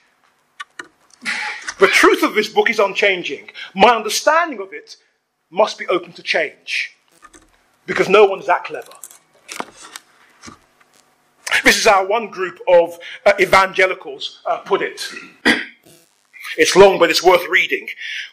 The 1.79 1.89
truth 1.89 2.23
of 2.23 2.35
this 2.35 2.49
book 2.49 2.71
is 2.71 2.79
unchanging. 2.79 3.51
My 3.75 3.97
understanding 3.97 4.61
of 4.61 4.73
it 4.73 4.97
must 5.51 5.79
be 5.79 5.87
open 5.89 6.13
to 6.13 6.23
change. 6.23 6.97
Because 7.87 8.09
no 8.09 8.25
one's 8.25 8.47
that 8.47 8.65
clever. 8.65 8.93
This 11.65 11.79
is 11.79 11.87
how 11.87 12.07
one 12.07 12.29
group 12.29 12.61
of 12.69 12.99
uh, 13.27 13.33
evangelicals 13.41 14.41
uh, 14.47 14.59
put 14.59 14.83
it. 14.83 15.09
it's 16.57 16.77
long, 16.77 16.99
but 16.99 17.11
it's 17.11 17.23
worth 17.23 17.49
reading. 17.49 17.89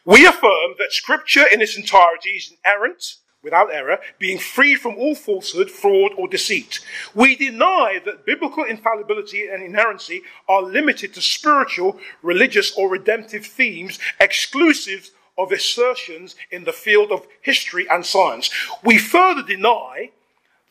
We 0.05 0.25
affirm 0.25 0.75
that 0.77 0.91
Scripture 0.91 1.45
in 1.51 1.61
its 1.61 1.77
entirety 1.77 2.31
is 2.31 2.53
inerrant, 2.63 3.15
without 3.41 3.73
error, 3.73 3.99
being 4.17 4.37
free 4.37 4.75
from 4.75 4.95
all 4.97 5.15
falsehood, 5.15 5.71
fraud, 5.71 6.11
or 6.17 6.27
deceit. 6.27 6.79
We 7.15 7.35
deny 7.35 8.01
that 8.05 8.25
biblical 8.25 8.63
infallibility 8.63 9.47
and 9.47 9.63
inerrancy 9.63 10.21
are 10.47 10.61
limited 10.61 11.13
to 11.13 11.21
spiritual, 11.21 11.99
religious, 12.21 12.71
or 12.75 12.89
redemptive 12.89 13.45
themes 13.45 13.99
exclusive 14.19 15.11
of 15.37 15.51
assertions 15.53 16.35
in 16.51 16.65
the 16.65 16.73
field 16.73 17.11
of 17.11 17.25
history 17.41 17.87
and 17.89 18.05
science. 18.05 18.49
We 18.83 18.97
further 18.97 19.43
deny 19.43 20.11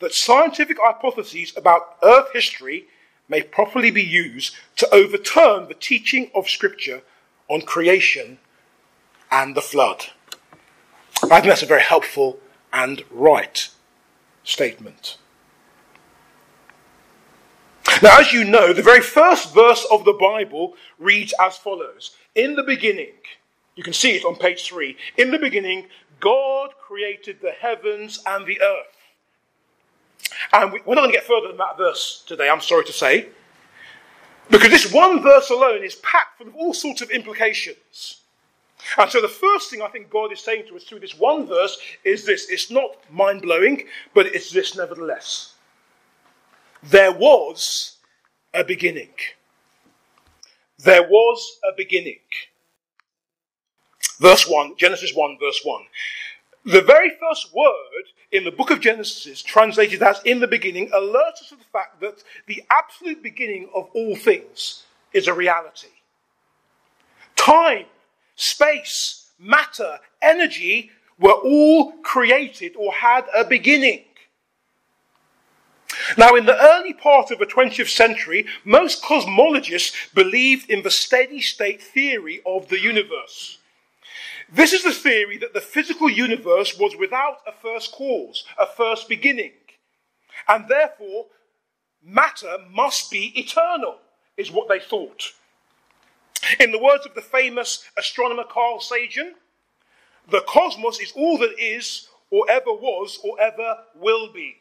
that 0.00 0.12
scientific 0.12 0.76
hypotheses 0.80 1.56
about 1.56 1.96
Earth 2.02 2.32
history 2.32 2.86
may 3.28 3.42
properly 3.42 3.90
be 3.90 4.02
used 4.02 4.54
to 4.76 4.88
overturn 4.94 5.68
the 5.68 5.74
teaching 5.74 6.30
of 6.34 6.48
Scripture 6.48 7.02
on 7.48 7.62
creation 7.62 8.38
and 9.30 9.54
the 9.54 9.62
flood. 9.62 10.06
I 11.24 11.40
think 11.40 11.46
that's 11.46 11.62
a 11.62 11.66
very 11.66 11.82
helpful 11.82 12.38
and 12.72 13.02
right 13.10 13.68
statement. 14.44 15.18
Now, 18.02 18.20
as 18.20 18.32
you 18.32 18.44
know, 18.44 18.72
the 18.72 18.82
very 18.82 19.00
first 19.00 19.52
verse 19.54 19.84
of 19.90 20.04
the 20.04 20.12
Bible 20.12 20.74
reads 20.98 21.34
as 21.40 21.56
follows 21.56 22.16
In 22.34 22.54
the 22.54 22.62
beginning, 22.62 23.14
you 23.74 23.82
can 23.82 23.92
see 23.92 24.12
it 24.12 24.24
on 24.24 24.36
page 24.36 24.66
three. 24.66 24.96
In 25.16 25.30
the 25.30 25.38
beginning, 25.38 25.86
God 26.20 26.70
created 26.80 27.40
the 27.40 27.50
heavens 27.50 28.22
and 28.26 28.46
the 28.46 28.60
earth. 28.60 28.98
And 30.52 30.72
we, 30.72 30.80
are 30.80 30.94
not 30.94 30.96
going 30.96 31.10
to 31.10 31.16
get 31.16 31.24
further 31.24 31.48
than 31.48 31.56
that 31.56 31.76
verse 31.76 32.22
today, 32.26 32.48
I'm 32.48 32.60
sorry 32.60 32.84
to 32.84 32.92
say. 32.92 33.28
Because 34.50 34.70
this 34.70 34.92
one 34.92 35.22
verse 35.22 35.50
alone 35.50 35.84
is 35.84 35.96
packed 35.96 36.38
full 36.38 36.48
of 36.48 36.56
all 36.56 36.72
sorts 36.72 37.02
of 37.02 37.10
implications. 37.10 38.22
And 38.96 39.10
so 39.10 39.20
the 39.20 39.28
first 39.28 39.70
thing 39.70 39.82
I 39.82 39.88
think 39.88 40.08
God 40.08 40.32
is 40.32 40.40
saying 40.40 40.64
to 40.68 40.76
us 40.76 40.84
through 40.84 41.00
this 41.00 41.18
one 41.18 41.46
verse 41.46 41.78
is 42.04 42.24
this 42.24 42.48
it's 42.48 42.70
not 42.70 42.96
mind 43.10 43.42
blowing, 43.42 43.84
but 44.14 44.26
it's 44.26 44.50
this 44.50 44.76
nevertheless. 44.76 45.54
There 46.82 47.12
was 47.12 47.96
a 48.54 48.64
beginning. 48.64 49.12
There 50.78 51.02
was 51.02 51.58
a 51.64 51.72
beginning. 51.76 52.20
Verse 54.20 54.48
1, 54.48 54.76
Genesis 54.76 55.12
1, 55.14 55.38
verse 55.40 55.60
1. 55.64 55.82
The 56.64 56.82
very 56.82 57.10
first 57.20 57.52
word 57.54 58.04
in 58.30 58.44
the 58.44 58.50
book 58.50 58.70
of 58.70 58.80
Genesis, 58.80 59.42
translated 59.42 60.02
as 60.02 60.20
in 60.24 60.40
the 60.40 60.46
beginning, 60.46 60.90
alerts 60.90 61.40
us 61.40 61.48
to 61.48 61.56
the 61.56 61.64
fact 61.64 62.00
that 62.00 62.22
the 62.46 62.62
absolute 62.70 63.22
beginning 63.22 63.68
of 63.74 63.88
all 63.94 64.16
things 64.16 64.84
is 65.12 65.28
a 65.28 65.34
reality. 65.34 65.88
Time, 67.36 67.86
space, 68.36 69.30
matter, 69.38 69.98
energy 70.20 70.90
were 71.18 71.32
all 71.32 71.92
created 72.02 72.74
or 72.76 72.92
had 72.92 73.24
a 73.34 73.44
beginning. 73.44 74.04
Now, 76.16 76.34
in 76.34 76.44
the 76.44 76.62
early 76.62 76.92
part 76.92 77.30
of 77.30 77.38
the 77.38 77.46
20th 77.46 77.88
century, 77.88 78.46
most 78.64 79.02
cosmologists 79.02 79.92
believed 80.14 80.70
in 80.70 80.82
the 80.82 80.90
steady 80.90 81.40
state 81.40 81.82
theory 81.82 82.40
of 82.44 82.68
the 82.68 82.78
universe. 82.78 83.58
This 84.50 84.72
is 84.72 84.82
the 84.82 84.92
theory 84.92 85.36
that 85.38 85.52
the 85.52 85.60
physical 85.60 86.08
universe 86.08 86.78
was 86.78 86.96
without 86.96 87.38
a 87.46 87.52
first 87.52 87.92
cause, 87.92 88.44
a 88.58 88.66
first 88.66 89.08
beginning. 89.08 89.52
And 90.48 90.66
therefore, 90.68 91.26
matter 92.02 92.56
must 92.70 93.10
be 93.10 93.38
eternal, 93.38 93.98
is 94.36 94.50
what 94.50 94.68
they 94.68 94.80
thought. 94.80 95.32
In 96.60 96.72
the 96.72 96.78
words 96.78 97.04
of 97.04 97.14
the 97.14 97.20
famous 97.20 97.84
astronomer 97.98 98.44
Carl 98.44 98.80
Sagan, 98.80 99.34
the 100.30 100.40
cosmos 100.46 100.98
is 101.00 101.12
all 101.12 101.36
that 101.38 101.54
is, 101.58 102.08
or 102.30 102.44
ever 102.50 102.72
was, 102.72 103.18
or 103.22 103.38
ever 103.40 103.78
will 103.96 104.32
be. 104.32 104.56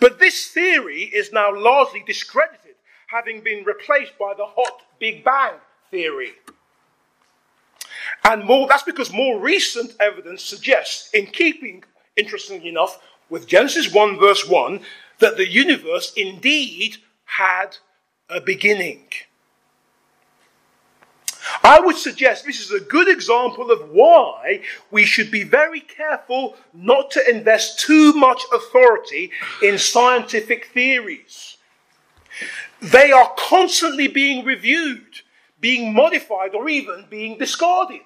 But 0.00 0.18
this 0.18 0.48
theory 0.48 1.02
is 1.02 1.32
now 1.32 1.54
largely 1.54 2.02
discredited, 2.06 2.74
having 3.06 3.40
been 3.40 3.64
replaced 3.64 4.18
by 4.18 4.34
the 4.36 4.46
hot 4.46 4.82
Big 4.98 5.24
Bang 5.24 5.54
theory. 5.90 6.32
And 8.24 8.44
more, 8.44 8.66
that's 8.68 8.82
because 8.82 9.12
more 9.12 9.38
recent 9.38 9.94
evidence 10.00 10.42
suggests, 10.42 11.10
in 11.12 11.26
keeping, 11.26 11.84
interestingly 12.16 12.68
enough, 12.68 13.00
with 13.30 13.46
Genesis 13.46 13.92
1, 13.92 14.18
verse 14.18 14.46
1, 14.46 14.80
that 15.18 15.36
the 15.36 15.48
universe 15.48 16.12
indeed 16.16 16.98
had 17.24 17.76
a 18.28 18.40
beginning. 18.40 19.04
I 21.62 21.80
would 21.80 21.96
suggest 21.96 22.44
this 22.44 22.60
is 22.60 22.72
a 22.72 22.84
good 22.84 23.08
example 23.08 23.70
of 23.70 23.90
why 23.90 24.62
we 24.90 25.04
should 25.04 25.30
be 25.30 25.44
very 25.44 25.80
careful 25.80 26.56
not 26.72 27.10
to 27.12 27.30
invest 27.30 27.80
too 27.80 28.12
much 28.14 28.42
authority 28.52 29.30
in 29.62 29.78
scientific 29.78 30.66
theories. 30.66 31.58
They 32.80 33.12
are 33.12 33.32
constantly 33.36 34.08
being 34.08 34.44
reviewed 34.44 35.20
being 35.64 35.94
modified 35.94 36.54
or 36.54 36.68
even 36.68 37.06
being 37.08 37.38
discarded. 37.38 38.02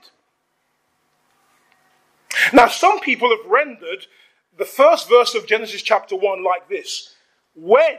Now, 2.52 2.68
some 2.68 3.00
people 3.00 3.30
have 3.30 3.50
rendered 3.50 4.06
the 4.56 4.64
first 4.64 5.08
verse 5.08 5.34
of 5.34 5.48
Genesis 5.48 5.82
chapter 5.82 6.14
1 6.14 6.44
like 6.44 6.68
this 6.68 7.16
When 7.56 7.98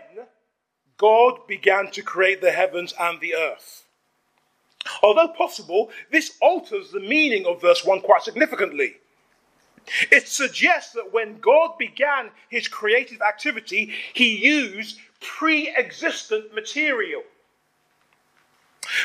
God 0.95 1.45
began 1.45 1.91
to 1.91 2.01
create 2.01 2.39
the 2.39 2.51
heavens 2.51 2.93
and 2.97 3.19
the 3.19 3.35
earth. 3.35 3.83
Although 5.03 5.27
possible, 5.27 5.89
this 6.09 6.37
alters 6.41 6.91
the 6.91 7.01
meaning 7.01 7.45
of 7.45 7.59
verse 7.59 7.83
1 7.83 7.99
quite 7.99 8.21
significantly. 8.21 8.95
It 10.09 10.29
suggests 10.29 10.93
that 10.93 11.11
when 11.11 11.37
God 11.41 11.71
began 11.77 12.29
his 12.47 12.69
creative 12.69 13.21
activity, 13.21 13.91
he 14.13 14.37
used 14.37 14.99
pre 15.19 15.67
existent 15.75 16.55
material. 16.55 17.23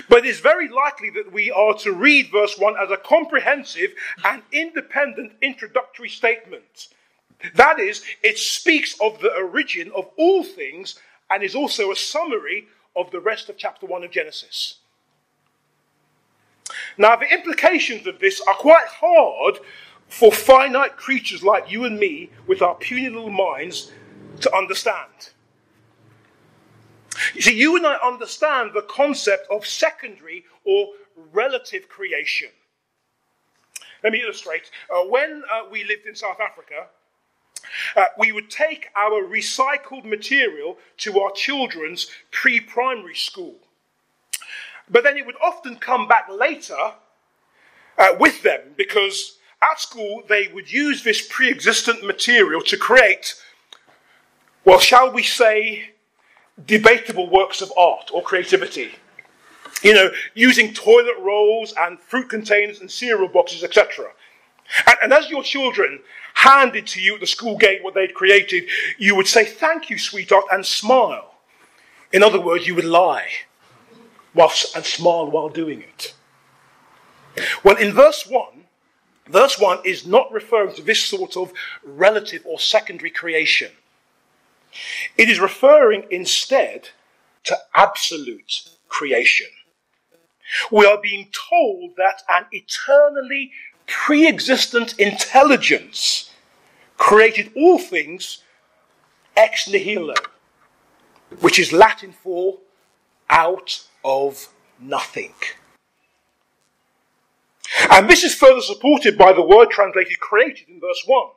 But 0.09 0.25
it's 0.27 0.41
very 0.41 0.69
likely 0.69 1.11
that 1.11 1.33
we 1.33 1.51
are 1.51 1.75
to 1.79 1.93
read 1.93 2.31
verse 2.31 2.57
1 2.59 2.75
as 2.81 2.91
a 2.91 2.97
comprehensive 2.97 3.93
and 4.25 4.43
independent 4.53 5.33
introductory 5.43 6.09
statement. 6.09 6.89
That 7.55 7.79
is, 7.79 8.03
it 8.23 8.39
speaks 8.39 8.97
of 9.01 9.21
the 9.21 9.35
origin 9.35 9.93
of 9.95 10.09
all 10.17 10.43
things 10.43 10.99
and 11.31 11.43
is 11.43 11.55
also 11.55 11.91
a 11.91 11.97
summary 11.97 12.69
of 12.97 13.11
the 13.11 13.21
rest 13.21 13.49
of 13.49 13.57
chapter 13.57 13.87
1 13.87 14.05
of 14.05 14.11
Genesis. 14.11 14.77
Now, 16.97 17.17
the 17.17 17.33
implications 17.33 18.07
of 18.07 18.21
this 18.21 18.41
are 18.47 18.55
quite 18.55 18.87
hard 18.87 19.59
for 20.09 20.33
finite 20.33 20.97
creatures 20.97 21.43
like 21.43 21.71
you 21.71 21.85
and 21.85 21.99
me 21.99 22.31
with 22.47 22.63
our 22.63 22.75
puny 22.77 23.09
little 23.09 23.31
minds 23.31 23.93
to 24.41 24.55
understand. 24.55 25.31
You 27.35 27.43
see, 27.43 27.55
you 27.55 27.77
and 27.77 27.87
I 27.87 27.97
understand 27.97 28.73
the 28.75 28.83
concept 28.83 29.47
of 29.51 29.67
secondary 29.67 30.45
or 30.65 30.89
relative 31.33 31.89
creation. 31.89 32.49
Let 34.03 34.13
me 34.13 34.23
illustrate. 34.23 34.71
Uh, 34.95 35.05
when 35.05 35.43
uh, 35.53 35.63
we 35.71 35.85
lived 35.85 36.07
in 36.07 36.15
South 36.15 36.39
Africa, 36.41 36.89
uh, 37.97 38.05
we 38.19 38.33
would 38.33 38.51
take 38.51 38.89
our 38.95 39.23
recycled 39.23 40.05
material 40.05 40.77
to 40.99 41.21
our 41.21 41.31
children's 41.33 42.11
pre 42.31 42.61
primary 42.61 43.15
school. 43.15 43.55
But 44.91 45.05
then 45.05 45.17
it 45.17 45.25
would 45.25 45.37
often 45.43 45.77
come 45.77 46.07
back 46.07 46.29
later 46.31 46.77
uh, 47.97 48.09
with 48.19 48.43
them 48.43 48.61
because 48.77 49.39
at 49.63 49.81
school 49.81 50.23
they 50.29 50.49
would 50.49 50.71
use 50.71 51.03
this 51.03 51.27
pre 51.27 51.51
existent 51.51 52.05
material 52.05 52.61
to 52.63 52.77
create, 52.77 53.35
well, 54.65 54.79
shall 54.79 55.11
we 55.11 55.23
say, 55.23 55.94
debatable 56.67 57.29
works 57.31 57.61
of 57.63 57.73
art 57.77 58.11
or 58.13 58.23
creativity. 58.23 58.93
You 59.83 59.95
know, 59.95 60.11
using 60.35 60.73
toilet 60.73 61.17
rolls 61.21 61.75
and 61.79 61.99
fruit 61.99 62.31
containers 62.31 62.81
and 62.81 62.91
cereal 62.91 63.29
boxes, 63.29 63.65
etc. 63.65 64.07
And, 64.87 64.97
and, 65.03 65.13
as 65.13 65.29
your 65.29 65.43
children 65.43 66.01
handed 66.35 66.87
to 66.89 67.01
you 67.01 67.15
at 67.15 67.21
the 67.21 67.27
school 67.27 67.59
gate 67.59 67.83
what 67.83 67.95
they'd 67.95 68.15
created, 68.15 68.65
you 68.97 69.15
would 69.15 69.27
say, 69.27 69.45
Thank 69.45 69.91
you, 69.91 69.99
sweetheart, 69.99 70.47
and 70.51 70.65
smile. 70.65 71.35
In 72.13 72.23
other 72.23 72.41
words, 72.41 72.67
you 72.67 72.75
would 72.77 72.85
lie 72.85 73.29
whilst, 74.35 74.75
and 74.75 74.85
smile 74.85 75.31
while 75.31 75.49
doing 75.49 75.83
it. 75.83 76.15
Well, 77.63 77.77
in 77.77 77.93
verse 77.93 78.27
1, 78.27 78.65
verse 79.29 79.59
1 79.59 79.81
is 79.85 80.07
not 80.07 80.33
referring 80.33 80.75
to 80.77 80.83
this 80.83 81.03
sort 81.03 81.37
of 81.37 81.53
relative 81.83 82.43
or 82.47 82.59
secondary 82.59 83.11
creation. 83.11 83.71
It 85.17 85.29
is 85.29 85.41
referring 85.41 86.05
instead 86.11 86.91
to 87.45 87.59
absolute 87.75 88.71
creation. 88.89 89.49
We 90.71 90.87
are 90.87 91.01
being 91.01 91.29
told 91.51 91.97
that 91.97 92.23
an 92.29 92.47
eternally 92.53 93.53
pre 93.87 94.27
existent 94.27 94.99
intelligence 94.99 96.31
created 96.97 97.51
all 97.57 97.79
things 97.79 98.43
ex 99.37 99.69
nihilo, 99.69 100.15
which 101.41 101.59
is 101.59 101.73
Latin 101.73 102.13
for 102.13 102.59
out 103.29 103.87
of 104.05 104.49
nothing. 104.79 105.35
And 107.91 108.09
this 108.09 108.23
is 108.23 108.35
further 108.35 108.61
supported 108.61 109.19
by 109.19 109.33
the 109.33 109.43
word 109.43 109.71
translated 109.71 110.21
created 110.21 110.69
in 110.69 110.81
verse 110.81 111.03
1. 111.07 111.29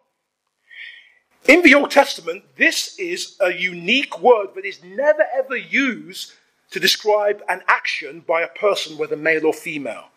In 1.48 1.62
the 1.62 1.76
Old 1.76 1.92
Testament, 1.92 2.44
this 2.58 3.00
is 3.00 3.38
a 3.40 3.54
unique 3.54 4.22
word 4.22 4.50
that 4.56 4.66
is 4.66 4.84
never 4.84 5.24
ever 5.34 5.56
used 5.56 6.34
to 6.72 6.80
describe 6.80 7.42
an 7.48 7.62
action 7.70 8.22
by 8.28 8.42
a 8.42 8.50
person, 8.50 8.98
whether 8.98 9.16
male 9.16 9.46
or 9.46 9.54
female. 9.54 10.10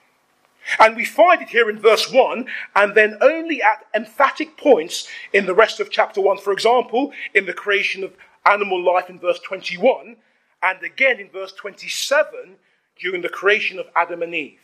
And 0.81 0.97
we 0.97 1.05
find 1.05 1.40
it 1.40 1.49
here 1.49 1.71
in 1.71 1.79
verse 1.79 2.11
1, 2.11 2.47
and 2.75 2.97
then 2.97 3.16
only 3.21 3.62
at 3.62 3.87
emphatic 3.95 4.57
points 4.57 5.07
in 5.33 5.47
the 5.47 5.55
rest 5.55 5.79
of 5.79 5.88
chapter 5.88 6.21
1. 6.21 6.38
For 6.38 6.53
example, 6.53 7.12
in 7.33 7.47
the 7.47 7.53
creation 7.53 8.03
of 8.03 8.12
animal 8.45 8.83
life 8.83 9.09
in 9.09 9.21
verse 9.21 9.38
21, 9.38 10.16
and 10.64 10.83
again 10.83 11.21
in 11.21 11.31
verse 11.31 11.53
27 11.53 12.57
during 12.99 13.23
the 13.23 13.29
creation 13.29 13.79
of 13.79 13.87
Adam 13.95 14.23
and 14.23 14.35
Eve. 14.35 14.59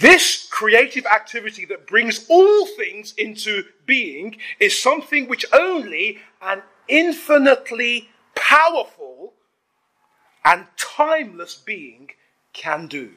This 0.00 0.48
creative 0.50 1.06
activity 1.06 1.64
that 1.66 1.86
brings 1.86 2.26
all 2.28 2.66
things 2.66 3.14
into 3.16 3.62
being 3.86 4.38
is 4.58 4.76
something 4.76 5.28
which 5.28 5.46
only 5.52 6.18
an 6.42 6.62
infinitely 6.88 8.08
powerful 8.34 9.34
and 10.44 10.66
timeless 10.76 11.54
being 11.54 12.10
can 12.52 12.88
do. 12.88 13.12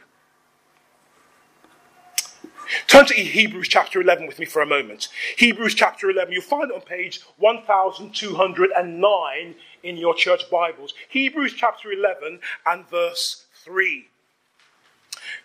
Turn 2.86 3.08
to 3.08 3.16
Hebrews 3.16 3.70
chapter 3.70 4.00
11 4.00 4.28
with 4.28 4.38
me 4.38 4.46
for 4.46 4.62
a 4.62 4.68
moment. 4.68 5.08
Hebrews 5.38 5.74
chapter 5.74 6.12
11, 6.12 6.32
you'll 6.32 6.44
find 6.44 6.70
it 6.70 6.76
on 6.76 6.82
page 6.82 7.22
1209 7.38 9.56
in 9.82 9.98
your 9.98 10.14
church 10.14 10.48
Bibles. 10.52 10.94
Hebrews 11.10 11.56
chapter 11.56 11.92
11 11.92 12.40
and 12.68 12.88
verse 12.88 13.48
3. 13.64 14.10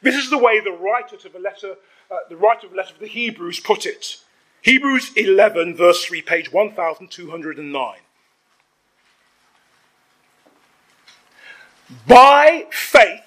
This 0.02 0.16
is 0.16 0.30
the 0.30 0.38
way 0.38 0.60
the 0.60 0.72
writer 0.72 1.16
of 1.16 1.32
the 1.32 1.38
letter, 1.38 1.76
uh, 2.10 2.16
the 2.28 2.36
writer 2.36 2.66
of 2.66 2.72
the 2.72 2.76
letter 2.76 2.94
of 2.94 3.00
the 3.00 3.06
Hebrews 3.06 3.60
put 3.60 3.86
it. 3.86 4.18
Hebrews 4.62 5.12
11, 5.16 5.76
verse 5.76 6.04
3, 6.04 6.22
page 6.22 6.52
1209. 6.52 7.96
By 12.06 12.66
faith, 12.70 13.20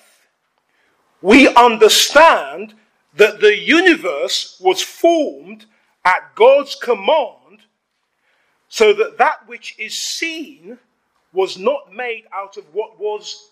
we 1.22 1.48
understand 1.56 2.74
that 3.16 3.40
the 3.40 3.58
universe 3.58 4.60
was 4.60 4.82
formed 4.82 5.66
at 6.04 6.36
God's 6.36 6.76
command 6.76 7.64
so 8.68 8.94
that 8.94 9.18
that 9.18 9.48
which 9.48 9.78
is 9.80 9.98
seen 9.98 10.78
was 11.32 11.58
not 11.58 11.94
made 11.94 12.24
out 12.34 12.58
of 12.58 12.66
what 12.74 13.00
was 13.00 13.52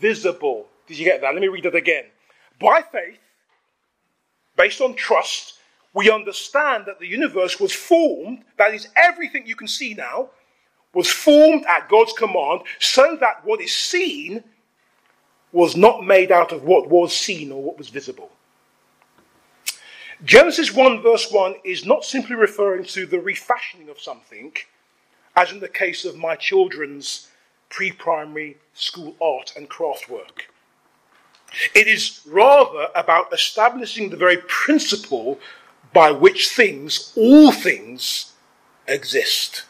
visible. 0.00 0.66
Did 0.86 0.98
you 0.98 1.04
get 1.04 1.20
that? 1.20 1.32
Let 1.32 1.40
me 1.40 1.48
read 1.48 1.64
that 1.64 1.74
again. 1.74 2.04
By 2.60 2.82
faith, 2.82 3.20
based 4.56 4.80
on 4.80 4.94
trust, 4.94 5.54
we 5.94 6.10
understand 6.10 6.84
that 6.86 6.98
the 6.98 7.06
universe 7.06 7.58
was 7.60 7.72
formed, 7.72 8.44
that 8.56 8.74
is, 8.74 8.88
everything 8.96 9.46
you 9.46 9.56
can 9.56 9.68
see 9.68 9.94
now, 9.94 10.30
was 10.94 11.10
formed 11.10 11.64
at 11.66 11.88
God's 11.88 12.12
command 12.12 12.62
so 12.78 13.16
that 13.20 13.44
what 13.44 13.60
is 13.60 13.74
seen 13.74 14.42
was 15.52 15.76
not 15.76 16.04
made 16.04 16.32
out 16.32 16.52
of 16.52 16.64
what 16.64 16.88
was 16.88 17.14
seen 17.14 17.52
or 17.52 17.62
what 17.62 17.78
was 17.78 17.88
visible. 17.88 18.30
Genesis 20.24 20.74
1, 20.74 21.00
verse 21.00 21.30
1 21.30 21.54
is 21.64 21.86
not 21.86 22.04
simply 22.04 22.34
referring 22.34 22.84
to 22.84 23.06
the 23.06 23.20
refashioning 23.20 23.88
of 23.88 24.00
something, 24.00 24.52
as 25.36 25.52
in 25.52 25.60
the 25.60 25.68
case 25.68 26.04
of 26.04 26.16
my 26.16 26.34
children's 26.34 27.28
pre 27.68 27.92
primary 27.92 28.56
school 28.74 29.14
art 29.20 29.52
and 29.56 29.68
craft 29.68 30.08
work. 30.08 30.50
It 31.74 31.86
is 31.86 32.20
rather 32.26 32.88
about 32.94 33.32
establishing 33.32 34.10
the 34.10 34.16
very 34.16 34.36
principle 34.36 35.40
by 35.92 36.10
which 36.10 36.50
things, 36.50 37.12
all 37.16 37.52
things, 37.52 38.32
exist. 38.86 39.64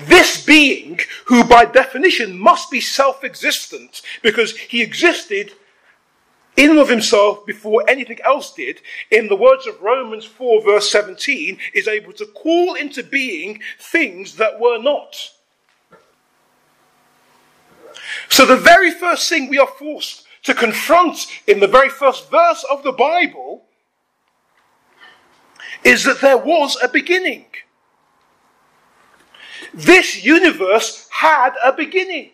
This 0.00 0.44
being, 0.44 1.00
who 1.26 1.44
by 1.44 1.64
definition 1.64 2.38
must 2.38 2.70
be 2.70 2.80
self 2.80 3.24
existent 3.24 4.02
because 4.22 4.56
he 4.56 4.82
existed 4.82 5.52
in 6.56 6.70
and 6.70 6.78
of 6.80 6.88
himself 6.88 7.46
before 7.46 7.84
anything 7.88 8.18
else 8.24 8.52
did, 8.52 8.80
in 9.12 9.28
the 9.28 9.36
words 9.36 9.66
of 9.66 9.80
Romans 9.80 10.24
4, 10.24 10.64
verse 10.64 10.90
17, 10.90 11.56
is 11.72 11.86
able 11.86 12.12
to 12.14 12.26
call 12.26 12.74
into 12.74 13.04
being 13.04 13.60
things 13.78 14.36
that 14.36 14.58
were 14.58 14.78
not. 14.78 15.30
So, 18.28 18.46
the 18.46 18.56
very 18.56 18.90
first 18.90 19.28
thing 19.28 19.48
we 19.48 19.58
are 19.58 19.66
forced 19.66 20.24
to 20.44 20.54
confront 20.54 21.26
in 21.46 21.60
the 21.60 21.66
very 21.66 21.88
first 21.88 22.30
verse 22.30 22.64
of 22.70 22.82
the 22.82 22.92
Bible 22.92 23.64
is 25.84 26.04
that 26.04 26.20
there 26.20 26.38
was 26.38 26.76
a 26.82 26.88
beginning. 26.88 27.46
This 29.74 30.24
universe 30.24 31.08
had 31.10 31.54
a 31.62 31.72
beginning. 31.72 32.30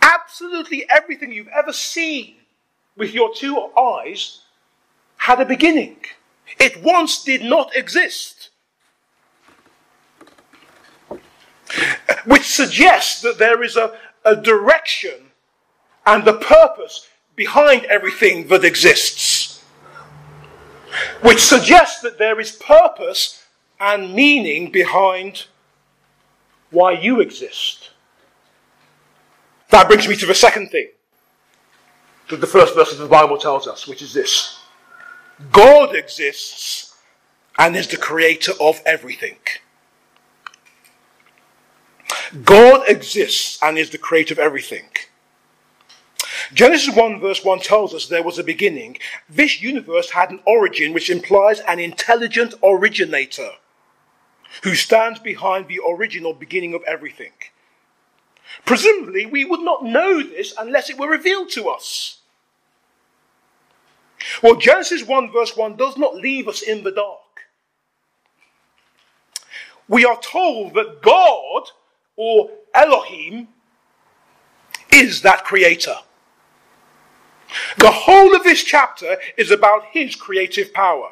Absolutely 0.00 0.86
everything 0.88 1.32
you've 1.32 1.48
ever 1.48 1.72
seen 1.72 2.36
with 2.96 3.12
your 3.12 3.34
two 3.34 3.56
eyes 3.78 4.40
had 5.16 5.40
a 5.40 5.44
beginning. 5.44 5.98
It 6.58 6.82
once 6.82 7.22
did 7.22 7.42
not 7.42 7.76
exist. 7.76 8.39
Which 12.24 12.44
suggests 12.44 13.20
that 13.22 13.38
there 13.38 13.62
is 13.62 13.76
a, 13.76 13.96
a 14.24 14.36
direction 14.36 15.32
and 16.06 16.26
a 16.26 16.34
purpose 16.34 17.08
behind 17.36 17.84
everything 17.84 18.48
that 18.48 18.64
exists. 18.64 19.64
Which 21.22 21.40
suggests 21.40 22.00
that 22.02 22.18
there 22.18 22.40
is 22.40 22.52
purpose 22.52 23.46
and 23.78 24.14
meaning 24.14 24.70
behind 24.70 25.46
why 26.70 26.92
you 26.92 27.20
exist. 27.20 27.90
That 29.70 29.88
brings 29.88 30.08
me 30.08 30.16
to 30.16 30.26
the 30.26 30.34
second 30.34 30.70
thing 30.70 30.88
that 32.28 32.40
the 32.40 32.46
first 32.46 32.74
verse 32.74 32.92
of 32.92 32.98
the 32.98 33.06
Bible 33.06 33.38
tells 33.38 33.66
us, 33.66 33.86
which 33.86 34.02
is 34.02 34.12
this 34.12 34.60
God 35.52 35.94
exists 35.94 36.94
and 37.58 37.76
is 37.76 37.88
the 37.88 37.96
creator 37.96 38.52
of 38.60 38.80
everything. 38.86 39.36
God 42.44 42.82
exists 42.88 43.58
and 43.62 43.76
is 43.78 43.90
the 43.90 43.98
creator 43.98 44.34
of 44.34 44.38
everything. 44.38 44.88
Genesis 46.52 46.94
1 46.94 47.20
verse 47.20 47.44
1 47.44 47.60
tells 47.60 47.94
us 47.94 48.06
there 48.06 48.22
was 48.22 48.38
a 48.38 48.44
beginning. 48.44 48.98
This 49.28 49.62
universe 49.62 50.10
had 50.10 50.30
an 50.30 50.40
origin 50.46 50.92
which 50.92 51.10
implies 51.10 51.60
an 51.60 51.78
intelligent 51.78 52.54
originator 52.62 53.50
who 54.62 54.74
stands 54.74 55.18
behind 55.20 55.68
the 55.68 55.80
original 55.88 56.32
beginning 56.32 56.74
of 56.74 56.82
everything. 56.86 57.32
Presumably, 58.64 59.26
we 59.26 59.44
would 59.44 59.60
not 59.60 59.84
know 59.84 60.22
this 60.22 60.52
unless 60.58 60.90
it 60.90 60.98
were 60.98 61.08
revealed 61.08 61.50
to 61.50 61.68
us. 61.68 62.18
Well, 64.42 64.56
Genesis 64.56 65.04
1 65.04 65.32
verse 65.32 65.56
1 65.56 65.76
does 65.76 65.96
not 65.96 66.16
leave 66.16 66.48
us 66.48 66.62
in 66.62 66.82
the 66.82 66.90
dark. 66.90 67.18
We 69.88 70.04
are 70.04 70.20
told 70.20 70.74
that 70.74 71.02
God, 71.02 71.70
or 72.16 72.50
Elohim, 72.74 73.48
is 74.92 75.22
that 75.22 75.44
creator. 75.44 75.96
The 77.78 77.90
whole 77.90 78.34
of 78.34 78.44
this 78.44 78.62
chapter 78.62 79.16
is 79.36 79.50
about 79.50 79.86
his 79.92 80.14
creative 80.14 80.72
power. 80.72 81.10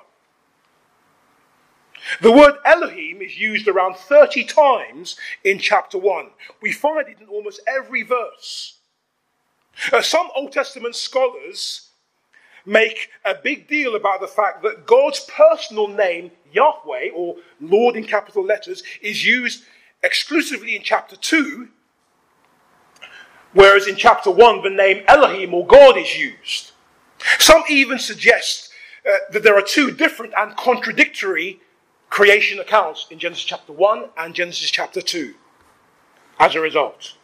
The 2.20 2.32
word 2.32 2.54
Elohim 2.64 3.20
is 3.20 3.38
used 3.38 3.68
around 3.68 3.96
30 3.96 4.44
times 4.44 5.16
in 5.44 5.58
chapter 5.58 5.98
1. 5.98 6.30
We 6.62 6.72
find 6.72 7.08
it 7.08 7.20
in 7.20 7.28
almost 7.28 7.60
every 7.66 8.02
verse. 8.02 8.78
Uh, 9.92 10.02
some 10.02 10.28
Old 10.34 10.52
Testament 10.52 10.94
scholars 10.94 11.90
make 12.64 13.10
a 13.24 13.34
big 13.34 13.68
deal 13.68 13.94
about 13.94 14.20
the 14.20 14.26
fact 14.26 14.62
that 14.62 14.86
God's 14.86 15.20
personal 15.20 15.88
name, 15.88 16.30
Yahweh, 16.52 17.10
or 17.14 17.36
Lord 17.60 17.96
in 17.96 18.04
capital 18.04 18.44
letters, 18.44 18.82
is 19.00 19.24
used 19.24 19.64
exclusively 20.02 20.76
in 20.76 20.82
chapter 20.82 21.16
2, 21.16 21.68
whereas 23.52 23.86
in 23.86 23.96
chapter 23.96 24.30
1, 24.30 24.62
the 24.62 24.70
name 24.70 25.04
Elohim 25.08 25.54
or 25.54 25.66
God 25.66 25.96
is 25.96 26.16
used. 26.16 26.72
Some 27.38 27.64
even 27.68 27.98
suggest 27.98 28.70
uh, 29.08 29.16
that 29.32 29.42
there 29.42 29.56
are 29.56 29.62
two 29.62 29.90
different 29.90 30.32
and 30.36 30.56
contradictory 30.56 31.60
creation 32.10 32.58
accounts 32.58 33.06
in 33.10 33.18
Genesis 33.18 33.44
chapter 33.44 33.72
1 33.72 34.10
and 34.16 34.34
Genesis 34.34 34.70
chapter 34.70 35.00
2 35.00 35.34
as 36.38 36.54
a 36.54 36.60
result. 36.60 37.14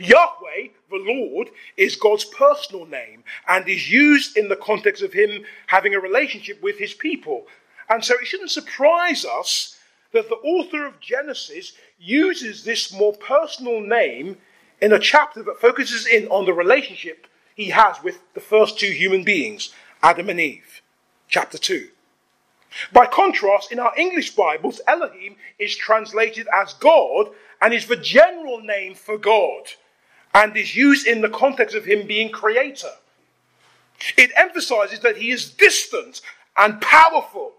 Yahweh, 0.00 0.68
the 0.90 0.96
Lord, 0.96 1.48
is 1.76 1.96
God's 1.96 2.24
personal 2.24 2.84
name 2.86 3.22
and 3.46 3.68
is 3.68 3.90
used 3.90 4.36
in 4.36 4.48
the 4.48 4.56
context 4.56 5.02
of 5.02 5.12
Him 5.12 5.44
having 5.66 5.94
a 5.94 6.00
relationship 6.00 6.62
with 6.62 6.78
His 6.78 6.94
people. 6.94 7.46
And 7.88 8.04
so 8.04 8.14
it 8.14 8.26
shouldn't 8.26 8.50
surprise 8.50 9.24
us 9.24 9.77
that 10.12 10.28
the 10.28 10.36
author 10.36 10.86
of 10.86 11.00
Genesis 11.00 11.72
uses 11.98 12.64
this 12.64 12.92
more 12.92 13.12
personal 13.12 13.80
name 13.80 14.36
in 14.80 14.92
a 14.92 14.98
chapter 14.98 15.42
that 15.42 15.60
focuses 15.60 16.06
in 16.06 16.28
on 16.28 16.46
the 16.46 16.52
relationship 16.52 17.26
he 17.54 17.70
has 17.70 18.02
with 18.02 18.20
the 18.34 18.40
first 18.40 18.78
two 18.78 18.90
human 18.90 19.24
beings, 19.24 19.74
Adam 20.02 20.28
and 20.28 20.40
Eve. 20.40 20.80
Chapter 21.28 21.58
2. 21.58 21.88
By 22.92 23.06
contrast, 23.06 23.72
in 23.72 23.78
our 23.78 23.92
English 23.96 24.34
Bibles, 24.34 24.80
Elohim 24.86 25.36
is 25.58 25.76
translated 25.76 26.46
as 26.54 26.74
God 26.74 27.30
and 27.60 27.74
is 27.74 27.86
the 27.86 27.96
general 27.96 28.60
name 28.60 28.94
for 28.94 29.18
God 29.18 29.64
and 30.34 30.56
is 30.56 30.76
used 30.76 31.06
in 31.06 31.20
the 31.20 31.28
context 31.28 31.74
of 31.74 31.84
Him 31.84 32.06
being 32.06 32.30
creator. 32.30 32.92
It 34.16 34.30
emphasizes 34.36 35.00
that 35.00 35.16
He 35.16 35.30
is 35.30 35.50
distant 35.50 36.20
and 36.56 36.80
powerful. 36.80 37.52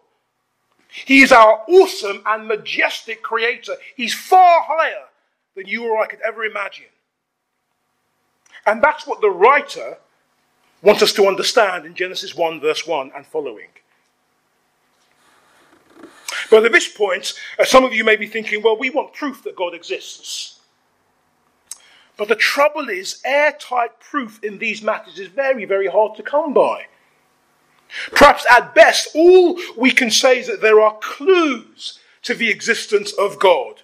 He 0.89 1.21
is 1.21 1.31
our 1.31 1.63
awesome 1.67 2.23
and 2.25 2.47
majestic 2.47 3.21
creator. 3.21 3.75
He's 3.95 4.13
far 4.13 4.61
higher 4.63 5.05
than 5.55 5.67
you 5.67 5.85
or 5.85 6.01
I 6.01 6.07
could 6.07 6.21
ever 6.21 6.43
imagine. 6.43 6.85
And 8.65 8.83
that's 8.83 9.07
what 9.07 9.21
the 9.21 9.29
writer 9.29 9.97
wants 10.81 11.03
us 11.03 11.13
to 11.13 11.27
understand 11.27 11.85
in 11.85 11.93
Genesis 11.93 12.35
1, 12.35 12.59
verse 12.59 12.87
1 12.87 13.11
and 13.15 13.25
following. 13.25 13.67
But 16.49 16.65
at 16.65 16.71
this 16.71 16.87
point, 16.87 17.33
uh, 17.59 17.65
some 17.65 17.83
of 17.83 17.93
you 17.93 18.03
may 18.03 18.15
be 18.15 18.27
thinking, 18.27 18.63
well, 18.63 18.77
we 18.77 18.89
want 18.89 19.13
proof 19.13 19.43
that 19.43 19.55
God 19.55 19.73
exists. 19.73 20.59
But 22.17 22.27
the 22.27 22.35
trouble 22.35 22.89
is, 22.89 23.21
airtight 23.23 23.99
proof 23.99 24.43
in 24.43 24.57
these 24.57 24.81
matters 24.81 25.19
is 25.19 25.27
very, 25.27 25.65
very 25.65 25.87
hard 25.87 26.17
to 26.17 26.23
come 26.23 26.53
by. 26.53 26.87
Perhaps 28.11 28.45
at 28.51 28.75
best, 28.75 29.09
all 29.15 29.57
we 29.77 29.91
can 29.91 30.11
say 30.11 30.39
is 30.39 30.47
that 30.47 30.61
there 30.61 30.81
are 30.81 30.97
clues 30.99 31.99
to 32.23 32.33
the 32.33 32.49
existence 32.49 33.11
of 33.13 33.39
God. 33.39 33.81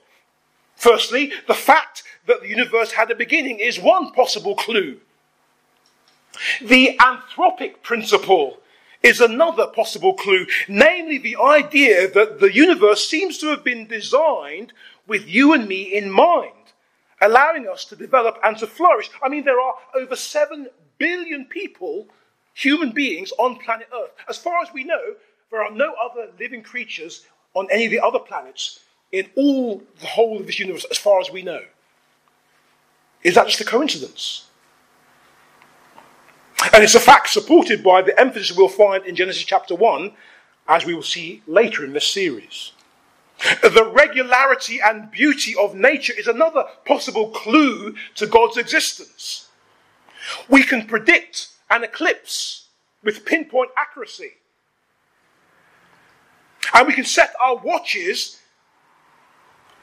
Firstly, 0.76 1.32
the 1.48 1.54
fact 1.54 2.04
that 2.28 2.42
the 2.42 2.50
universe 2.50 2.92
had 2.92 3.10
a 3.10 3.16
beginning 3.16 3.60
is 3.60 3.80
one 3.80 4.12
possible 4.12 4.56
clue. 4.56 5.00
The 6.62 6.98
anthropic 7.00 7.82
principle 7.82 8.58
is 9.02 9.22
another 9.22 9.68
possible 9.68 10.14
clue, 10.14 10.48
namely 10.68 11.18
the 11.18 11.38
idea 11.38 12.12
that 12.12 12.40
the 12.40 12.54
universe 12.54 13.08
seems 13.08 13.38
to 13.38 13.48
have 13.48 13.64
been 13.64 13.88
designed 13.88 14.74
with 15.08 15.28
you 15.28 15.54
and 15.54 15.68
me 15.68 15.84
in 15.84 16.10
mind, 16.10 16.74
allowing 17.22 17.68
us 17.68 17.86
to 17.86 17.96
develop 17.96 18.40
and 18.44 18.58
to 18.58 18.68
flourish. 18.68 19.10
I 19.24 19.30
mean, 19.30 19.46
there 19.46 19.62
are 19.62 19.76
over 19.96 20.16
7 20.16 20.68
billion 20.98 21.46
people, 21.46 22.08
human 22.56 22.92
beings, 22.92 23.32
on 23.38 23.58
planet 23.58 23.88
Earth. 23.94 24.12
As 24.28 24.38
far 24.38 24.64
as 24.64 24.74
we 24.74 24.84
know, 24.84 25.14
there 25.52 25.62
are 25.62 25.72
no 25.72 25.94
other 26.02 26.32
living 26.40 26.64
creatures 26.64 27.28
on 27.54 27.68
any 27.70 27.86
of 27.86 27.92
the 27.92 28.00
other 28.00 28.18
planets 28.18 28.80
in 29.12 29.30
all 29.36 29.84
the 30.00 30.08
whole 30.08 30.40
of 30.40 30.48
this 30.48 30.60
universe, 30.60 30.86
as 30.90 30.98
far 30.98 31.20
as 31.20 31.30
we 31.30 31.44
know. 31.44 31.62
Is 33.24 33.36
that 33.36 33.48
just 33.48 33.62
a 33.62 33.66
coincidence? 33.66 34.48
And 36.74 36.84
it's 36.84 36.96
a 36.96 37.00
fact 37.00 37.30
supported 37.30 37.84
by 37.84 38.02
the 38.02 38.20
emphasis 38.20 38.58
we'll 38.58 38.70
find 38.70 39.06
in 39.06 39.16
Genesis 39.16 39.44
chapter 39.44 39.76
1, 39.76 40.12
as 40.68 40.86
we 40.86 40.96
will 40.96 41.04
see 41.04 41.44
later 41.46 41.84
in 41.84 41.94
this 41.94 42.08
series. 42.08 42.72
The 43.62 43.92
regularity 43.94 44.80
and 44.82 45.12
beauty 45.12 45.54
of 45.60 45.76
nature 45.76 46.14
is 46.18 46.28
another 46.28 46.64
possible 46.86 47.30
clue 47.30 47.96
to 48.16 48.26
God's 48.26 48.58
existence. 48.58 49.50
We 50.50 50.64
can 50.64 50.88
predict 50.88 51.50
an 51.70 51.84
eclipse 51.84 52.68
with 53.04 53.26
pinpoint 53.26 53.72
accuracy. 53.78 54.34
And 56.74 56.88
we 56.88 56.94
can 56.94 57.06
set 57.06 57.34
our 57.42 57.58
watches 57.58 58.42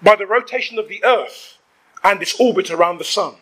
by 0.03 0.17
the 0.17 0.27
rotation 0.27 0.79
of 0.79 0.89
the 0.89 1.05
earth 1.05 1.59
and 2.03 2.21
its 2.21 2.39
orbit 2.41 2.71
around 2.71 2.99
the 2.99 3.05
sun. 3.05 3.35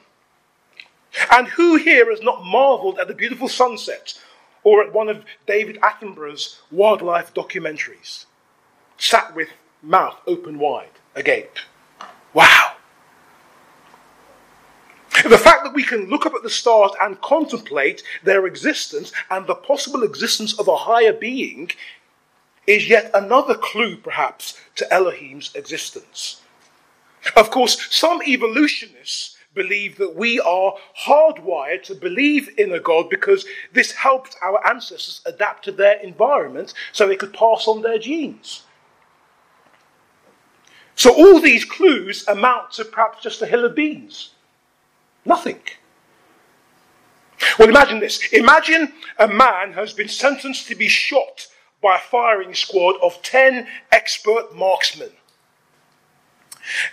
And 1.33 1.49
who 1.49 1.77
here 1.77 2.11
has 2.11 2.23
not 2.23 2.45
marveled 2.45 2.99
at 2.99 3.09
the 3.09 3.15
beautiful 3.15 3.49
sunset 3.49 4.19
or 4.63 4.83
at 4.83 4.93
one 4.93 5.09
of 5.09 5.25
David 5.47 5.79
Attenborough's 5.83 6.61
wildlife 6.71 7.33
documentaries? 7.35 8.27
Sat 8.99 9.35
with 9.35 9.49
mouth 9.83 10.21
open 10.27 10.59
wide, 10.59 10.91
agape. 11.15 11.57
Wow. 12.35 12.77
The 15.25 15.39
fact 15.39 15.65
that 15.65 15.75
we 15.75 15.85
can 15.85 16.09
look 16.09 16.27
up 16.27 16.35
at 16.35 16.43
the 16.43 16.51
stars 16.51 16.93
and 17.01 17.21
contemplate 17.21 18.03
their 18.23 18.47
existence 18.47 19.13
and 19.31 19.47
the 19.47 19.55
possible 19.55 20.03
existence 20.03 20.59
of 20.59 20.69
a 20.69 20.77
higher 20.77 21.13
being 21.13 21.71
is 22.67 22.89
yet 22.89 23.11
another 23.15 23.55
clue, 23.55 23.97
perhaps, 23.97 24.59
to 24.77 24.93
Elohim's 24.93 25.55
existence. 25.55 26.43
Of 27.37 27.51
course, 27.51 27.95
some 27.95 28.23
evolutionists 28.23 29.37
believe 29.55 29.99
that 29.99 30.15
we 30.15 30.39
are 30.41 30.75
hardwired 31.05 31.83
to 31.83 31.95
believe 31.95 32.49
in 32.57 32.73
a 32.73 32.81
God 32.81 33.11
because 33.11 33.45
this 33.73 33.93
helped 33.93 34.37
our 34.43 34.65
ancestors 34.67 35.21
adapt 35.27 35.65
to 35.65 35.73
their 35.73 35.99
environment 36.01 36.73
so 36.93 37.07
they 37.07 37.17
could 37.17 37.33
pass 37.33 37.67
on 37.67 37.83
their 37.83 37.99
genes. 37.99 38.63
So 40.95 41.13
all 41.13 41.41
these 41.41 41.65
clues 41.65 42.27
amount 42.29 42.73
to 42.73 42.85
perhaps 42.85 43.23
just 43.23 43.43
a 43.43 43.47
hill 43.47 43.65
of 43.65 43.75
beans. 43.75 44.35
Nothing. 45.31 45.61
Well, 47.57 47.69
imagine 47.69 48.01
this. 48.01 48.33
Imagine 48.33 48.93
a 49.17 49.29
man 49.29 49.75
has 49.75 49.93
been 49.93 50.09
sentenced 50.09 50.67
to 50.67 50.75
be 50.75 50.89
shot 50.89 51.47
by 51.81 51.95
a 51.95 52.01
firing 52.01 52.53
squad 52.53 52.97
of 53.01 53.23
10 53.23 53.69
expert 53.93 54.57
marksmen. 54.57 55.13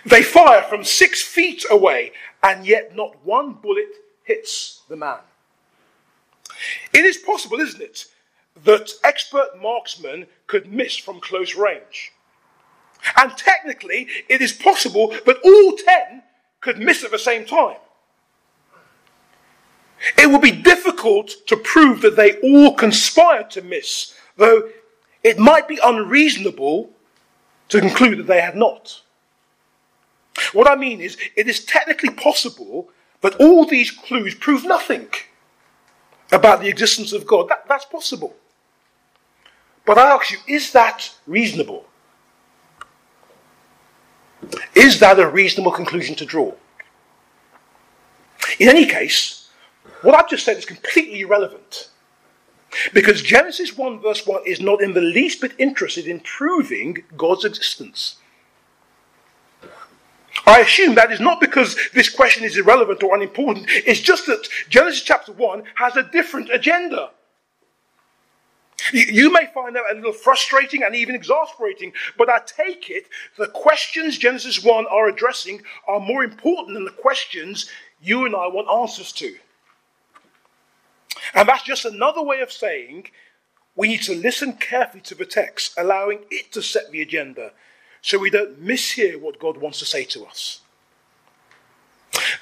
They 0.06 0.22
fire 0.22 0.62
from 0.62 0.84
six 0.84 1.20
feet 1.20 1.64
away, 1.68 2.12
and 2.40 2.64
yet 2.64 2.94
not 2.94 3.16
one 3.24 3.54
bullet 3.54 3.92
hits 4.22 4.82
the 4.88 4.94
man. 4.94 5.18
It 6.92 7.04
is 7.04 7.16
possible, 7.16 7.58
isn't 7.58 7.82
it, 7.82 8.04
that 8.62 8.92
expert 9.02 9.60
marksmen 9.60 10.28
could 10.46 10.72
miss 10.72 10.96
from 10.96 11.18
close 11.18 11.56
range. 11.56 12.12
And 13.16 13.36
technically, 13.36 14.06
it 14.28 14.40
is 14.40 14.52
possible 14.52 15.08
that 15.26 15.40
all 15.44 15.76
10 15.76 16.22
could 16.60 16.78
miss 16.78 17.02
at 17.02 17.10
the 17.10 17.18
same 17.18 17.44
time. 17.44 17.78
It 20.16 20.30
would 20.30 20.42
be 20.42 20.52
difficult 20.52 21.32
to 21.46 21.56
prove 21.56 22.00
that 22.02 22.16
they 22.16 22.38
all 22.40 22.74
conspired 22.74 23.50
to 23.50 23.62
miss, 23.62 24.14
though 24.36 24.70
it 25.24 25.38
might 25.38 25.66
be 25.66 25.78
unreasonable 25.82 26.90
to 27.68 27.80
conclude 27.80 28.18
that 28.18 28.26
they 28.26 28.40
had 28.40 28.56
not. 28.56 29.02
What 30.52 30.70
I 30.70 30.76
mean 30.76 31.00
is, 31.00 31.16
it 31.36 31.48
is 31.48 31.64
technically 31.64 32.10
possible 32.10 32.90
that 33.20 33.34
all 33.36 33.64
these 33.64 33.90
clues 33.90 34.34
prove 34.34 34.64
nothing 34.64 35.08
about 36.30 36.60
the 36.60 36.68
existence 36.68 37.12
of 37.12 37.26
God. 37.26 37.48
That, 37.48 37.66
that's 37.68 37.84
possible. 37.84 38.36
But 39.84 39.98
I 39.98 40.14
ask 40.14 40.30
you, 40.30 40.38
is 40.46 40.72
that 40.72 41.10
reasonable? 41.26 41.86
Is 44.74 45.00
that 45.00 45.18
a 45.18 45.28
reasonable 45.28 45.72
conclusion 45.72 46.14
to 46.16 46.24
draw? 46.24 46.54
In 48.58 48.68
any 48.68 48.86
case, 48.86 49.37
what 50.02 50.14
I've 50.14 50.28
just 50.28 50.44
said 50.44 50.56
is 50.56 50.64
completely 50.64 51.20
irrelevant. 51.20 51.88
Because 52.92 53.22
Genesis 53.22 53.76
1 53.76 54.00
verse 54.00 54.26
1 54.26 54.42
is 54.46 54.60
not 54.60 54.82
in 54.82 54.92
the 54.92 55.00
least 55.00 55.40
bit 55.40 55.52
interested 55.58 56.06
in 56.06 56.20
proving 56.20 57.04
God's 57.16 57.44
existence. 57.44 58.16
I 60.46 60.60
assume 60.60 60.94
that 60.94 61.12
is 61.12 61.20
not 61.20 61.40
because 61.40 61.76
this 61.94 62.08
question 62.08 62.44
is 62.44 62.56
irrelevant 62.56 63.02
or 63.02 63.14
unimportant, 63.14 63.66
it's 63.68 64.00
just 64.00 64.26
that 64.26 64.48
Genesis 64.68 65.02
chapter 65.02 65.32
1 65.32 65.62
has 65.74 65.96
a 65.96 66.02
different 66.02 66.50
agenda. 66.50 67.10
You 68.92 69.32
may 69.32 69.46
find 69.52 69.74
that 69.74 69.82
a 69.90 69.94
little 69.94 70.12
frustrating 70.12 70.82
and 70.82 70.94
even 70.94 71.14
exasperating, 71.14 71.92
but 72.16 72.30
I 72.30 72.40
take 72.46 72.88
it 72.90 73.08
the 73.36 73.48
questions 73.48 74.16
Genesis 74.16 74.62
1 74.62 74.86
are 74.86 75.08
addressing 75.08 75.62
are 75.86 76.00
more 76.00 76.22
important 76.22 76.74
than 76.74 76.84
the 76.84 76.92
questions 76.92 77.68
you 78.00 78.24
and 78.24 78.34
I 78.34 78.46
want 78.46 78.68
answers 78.70 79.12
to. 79.12 79.36
And 81.34 81.48
that's 81.48 81.62
just 81.62 81.84
another 81.84 82.22
way 82.22 82.40
of 82.40 82.52
saying 82.52 83.08
we 83.76 83.88
need 83.88 84.02
to 84.02 84.14
listen 84.14 84.54
carefully 84.54 85.02
to 85.02 85.14
the 85.14 85.26
text, 85.26 85.72
allowing 85.78 86.20
it 86.30 86.52
to 86.52 86.62
set 86.62 86.90
the 86.90 87.00
agenda 87.00 87.52
so 88.02 88.18
we 88.18 88.30
don't 88.30 88.64
mishear 88.64 89.20
what 89.20 89.38
God 89.38 89.56
wants 89.56 89.78
to 89.78 89.84
say 89.84 90.04
to 90.04 90.24
us. 90.24 90.60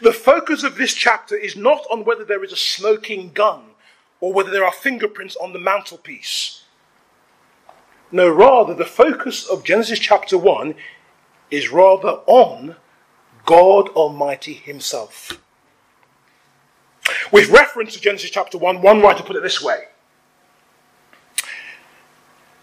The 0.00 0.12
focus 0.12 0.62
of 0.62 0.76
this 0.76 0.94
chapter 0.94 1.36
is 1.36 1.56
not 1.56 1.84
on 1.90 2.04
whether 2.04 2.24
there 2.24 2.44
is 2.44 2.52
a 2.52 2.56
smoking 2.56 3.32
gun 3.32 3.62
or 4.20 4.32
whether 4.32 4.50
there 4.50 4.64
are 4.64 4.72
fingerprints 4.72 5.36
on 5.36 5.52
the 5.52 5.58
mantelpiece. 5.58 6.62
No, 8.12 8.28
rather, 8.28 8.72
the 8.74 8.84
focus 8.84 9.46
of 9.46 9.64
Genesis 9.64 9.98
chapter 9.98 10.38
1 10.38 10.74
is 11.50 11.70
rather 11.70 12.20
on 12.26 12.76
God 13.44 13.88
Almighty 13.90 14.54
Himself. 14.54 15.40
With 17.32 17.50
reference 17.50 17.94
to 17.94 18.00
Genesis 18.00 18.30
chapter 18.30 18.58
1, 18.58 18.82
one 18.82 19.00
writer 19.00 19.22
put 19.22 19.36
it 19.36 19.42
this 19.42 19.62
way 19.62 19.84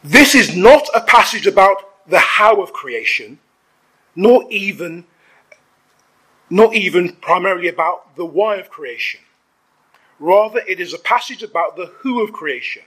This 0.04 0.36
is 0.36 0.56
not 0.56 0.88
a 0.94 1.02
passage 1.02 1.48
about 1.48 2.08
the 2.08 2.20
how 2.20 2.62
of 2.62 2.74
creation, 2.74 3.40
nor 4.16 4.46
even, 4.52 5.06
not 6.50 6.74
even 6.74 7.14
primarily 7.16 7.68
about 7.68 8.16
the 8.16 8.26
why 8.26 8.56
of 8.58 8.70
creation. 8.70 9.22
Rather, 10.20 10.62
it 10.68 10.80
is 10.80 10.94
a 10.94 11.00
passage 11.00 11.44
about 11.44 11.76
the 11.76 11.88
who 12.00 12.24
of 12.24 12.32
creation 12.32 12.84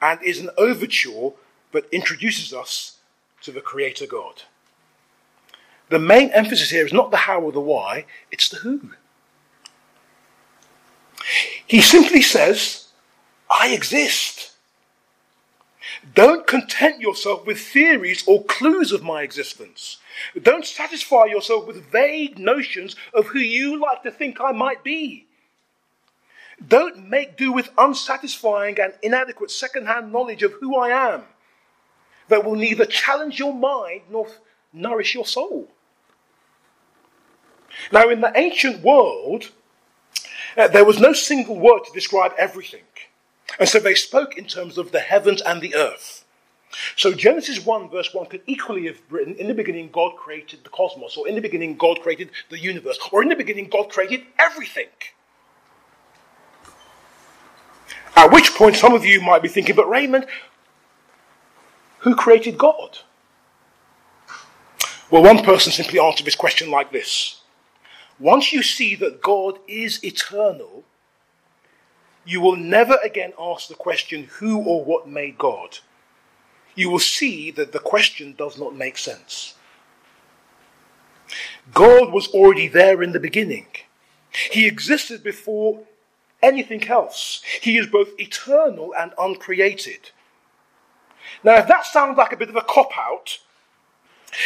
and 0.00 0.20
is 0.22 0.40
an 0.40 0.50
overture 0.58 1.30
that 1.72 1.88
introduces 1.92 2.52
us 2.52 2.98
to 3.40 3.52
the 3.52 3.60
Creator 3.60 4.06
God. 4.06 4.42
The 5.88 5.98
main 5.98 6.30
emphasis 6.30 6.70
here 6.70 6.86
is 6.86 6.92
not 6.92 7.10
the 7.10 7.18
how 7.18 7.40
or 7.40 7.52
the 7.52 7.60
why, 7.60 8.06
it's 8.30 8.48
the 8.48 8.58
who. 8.58 8.92
He 11.66 11.80
simply 11.80 12.22
says, 12.22 12.88
I 13.50 13.68
exist. 13.68 14.52
Don't 16.14 16.46
content 16.46 17.00
yourself 17.00 17.46
with 17.46 17.60
theories 17.60 18.24
or 18.26 18.44
clues 18.44 18.92
of 18.92 19.02
my 19.02 19.22
existence. 19.22 19.98
Don't 20.40 20.66
satisfy 20.66 21.26
yourself 21.26 21.66
with 21.66 21.90
vague 21.90 22.38
notions 22.38 22.96
of 23.14 23.28
who 23.28 23.38
you 23.38 23.80
like 23.80 24.02
to 24.02 24.10
think 24.10 24.40
I 24.40 24.52
might 24.52 24.82
be. 24.82 25.26
Don't 26.66 27.08
make 27.08 27.36
do 27.36 27.52
with 27.52 27.70
unsatisfying 27.78 28.78
and 28.80 28.94
inadequate 29.02 29.50
second-hand 29.50 30.12
knowledge 30.12 30.42
of 30.42 30.52
who 30.54 30.76
I 30.76 31.14
am 31.14 31.24
that 32.28 32.44
will 32.44 32.54
neither 32.54 32.86
challenge 32.86 33.38
your 33.38 33.54
mind 33.54 34.02
nor 34.10 34.28
nourish 34.72 35.14
your 35.14 35.26
soul. 35.26 35.68
Now, 37.90 38.08
in 38.10 38.20
the 38.20 38.32
ancient 38.36 38.82
world, 38.82 39.50
uh, 40.56 40.68
there 40.68 40.84
was 40.84 40.98
no 40.98 41.12
single 41.12 41.58
word 41.58 41.80
to 41.84 41.92
describe 41.92 42.32
everything. 42.38 42.82
And 43.58 43.68
so 43.68 43.78
they 43.78 43.94
spoke 43.94 44.36
in 44.36 44.44
terms 44.44 44.78
of 44.78 44.92
the 44.92 45.00
heavens 45.00 45.42
and 45.42 45.60
the 45.60 45.74
earth. 45.74 46.24
So 46.96 47.12
Genesis 47.12 47.64
1, 47.64 47.90
verse 47.90 48.14
1 48.14 48.26
could 48.26 48.42
equally 48.46 48.86
have 48.86 48.98
written, 49.10 49.34
In 49.34 49.46
the 49.46 49.54
beginning, 49.54 49.90
God 49.92 50.16
created 50.16 50.64
the 50.64 50.70
cosmos, 50.70 51.16
or 51.16 51.28
in 51.28 51.34
the 51.34 51.40
beginning, 51.40 51.76
God 51.76 52.00
created 52.00 52.30
the 52.48 52.58
universe, 52.58 52.98
or 53.12 53.22
in 53.22 53.28
the 53.28 53.36
beginning, 53.36 53.68
God 53.68 53.90
created 53.90 54.22
everything. 54.38 54.88
At 58.16 58.32
which 58.32 58.54
point, 58.54 58.76
some 58.76 58.94
of 58.94 59.04
you 59.04 59.20
might 59.20 59.42
be 59.42 59.48
thinking, 59.48 59.76
But 59.76 59.88
Raymond, 59.88 60.26
who 61.98 62.14
created 62.14 62.56
God? 62.56 62.98
Well, 65.10 65.22
one 65.22 65.44
person 65.44 65.72
simply 65.72 65.98
answered 65.98 66.24
this 66.24 66.34
question 66.34 66.70
like 66.70 66.90
this 66.90 67.41
Once 68.22 68.52
you 68.52 68.62
see 68.62 68.94
that 68.94 69.20
God 69.20 69.58
is 69.66 70.02
eternal, 70.04 70.84
you 72.24 72.40
will 72.40 72.54
never 72.54 72.96
again 73.02 73.32
ask 73.36 73.66
the 73.66 73.74
question, 73.74 74.28
Who 74.38 74.62
or 74.62 74.84
what 74.84 75.08
made 75.08 75.36
God? 75.36 75.78
You 76.76 76.88
will 76.88 77.00
see 77.00 77.50
that 77.50 77.72
the 77.72 77.80
question 77.80 78.36
does 78.38 78.56
not 78.56 78.76
make 78.76 78.96
sense. 78.96 79.54
God 81.74 82.12
was 82.12 82.28
already 82.28 82.68
there 82.68 83.02
in 83.02 83.10
the 83.10 83.18
beginning. 83.18 83.66
He 84.30 84.68
existed 84.68 85.24
before 85.24 85.80
anything 86.40 86.86
else. 86.86 87.42
He 87.60 87.76
is 87.76 87.88
both 87.88 88.10
eternal 88.20 88.94
and 88.96 89.12
uncreated. 89.18 90.10
Now, 91.42 91.56
if 91.56 91.66
that 91.66 91.86
sounds 91.86 92.16
like 92.16 92.32
a 92.32 92.36
bit 92.36 92.50
of 92.50 92.56
a 92.56 92.62
cop 92.62 92.96
out, 92.96 93.38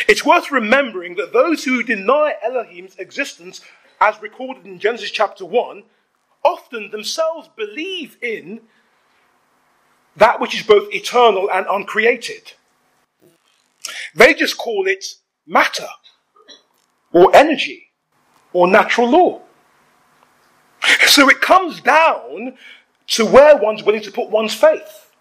it's 0.09 0.25
worth 0.25 0.51
remembering 0.51 1.15
that 1.17 1.33
those 1.33 1.65
who 1.65 1.83
deny 1.83 2.35
Elohim's 2.43 2.97
existence, 2.97 3.61
as 4.01 4.21
recorded 4.21 4.67
in 4.67 4.79
Genesis 4.79 5.11
chapter 5.11 5.45
1, 5.45 5.85
often 6.45 6.91
themselves 6.91 7.49
believe 7.57 8.17
in 8.23 8.61
that 10.17 10.41
which 10.41 10.55
is 10.55 10.67
both 10.67 10.93
eternal 10.93 11.51
and 11.51 11.67
uncreated. 11.71 12.53
They 14.15 14.35
just 14.35 14.57
call 14.57 14.87
it 14.87 15.05
matter, 15.47 15.89
or 17.13 17.35
energy, 17.35 17.91
or 18.53 18.67
natural 18.67 19.11
law. 19.11 19.43
So 21.07 21.29
it 21.29 21.41
comes 21.41 21.81
down 21.81 22.57
to 23.09 23.27
where 23.27 23.57
one's 23.57 23.83
willing 23.83 24.03
to 24.03 24.11
put 24.11 24.31
one's 24.31 24.55
faith. 24.55 25.13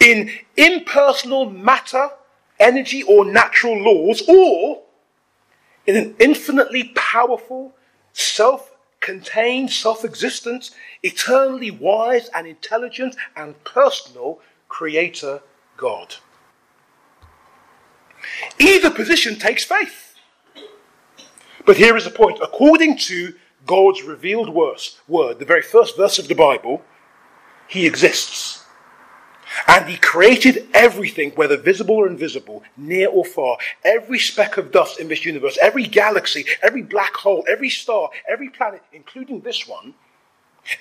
In 0.00 0.30
impersonal 0.56 1.50
matter 1.50 2.10
energy 2.60 3.02
or 3.02 3.24
natural 3.24 3.76
laws, 3.82 4.22
or 4.28 4.82
in 5.86 5.96
an 5.96 6.14
infinitely 6.18 6.92
powerful, 6.94 7.74
self 8.12 8.76
contained, 9.00 9.70
self 9.70 10.04
existent, 10.04 10.70
eternally 11.02 11.70
wise 11.70 12.28
and 12.34 12.46
intelligent 12.46 13.16
and 13.34 13.62
personal 13.64 14.40
Creator 14.68 15.40
God. 15.76 16.16
Either 18.58 18.90
position 18.90 19.38
takes 19.38 19.64
faith. 19.64 20.14
But 21.66 21.76
here 21.76 21.96
is 21.96 22.04
the 22.04 22.10
point. 22.10 22.38
According 22.42 22.98
to 22.98 23.34
God's 23.66 24.02
revealed 24.02 24.48
word, 24.50 25.38
the 25.38 25.44
very 25.44 25.62
first 25.62 25.96
verse 25.96 26.18
of 26.18 26.28
the 26.28 26.34
Bible, 26.34 26.82
He 27.68 27.86
exists. 27.86 28.64
And 29.66 29.88
he 29.88 29.96
created 29.96 30.68
everything, 30.72 31.30
whether 31.32 31.56
visible 31.56 31.96
or 31.96 32.06
invisible, 32.06 32.62
near 32.76 33.08
or 33.08 33.24
far. 33.24 33.58
Every 33.84 34.18
speck 34.18 34.56
of 34.56 34.72
dust 34.72 35.00
in 35.00 35.08
this 35.08 35.24
universe, 35.24 35.58
every 35.60 35.86
galaxy, 35.86 36.44
every 36.62 36.82
black 36.82 37.14
hole, 37.14 37.44
every 37.48 37.70
star, 37.70 38.10
every 38.28 38.48
planet, 38.48 38.82
including 38.92 39.40
this 39.40 39.66
one, 39.66 39.94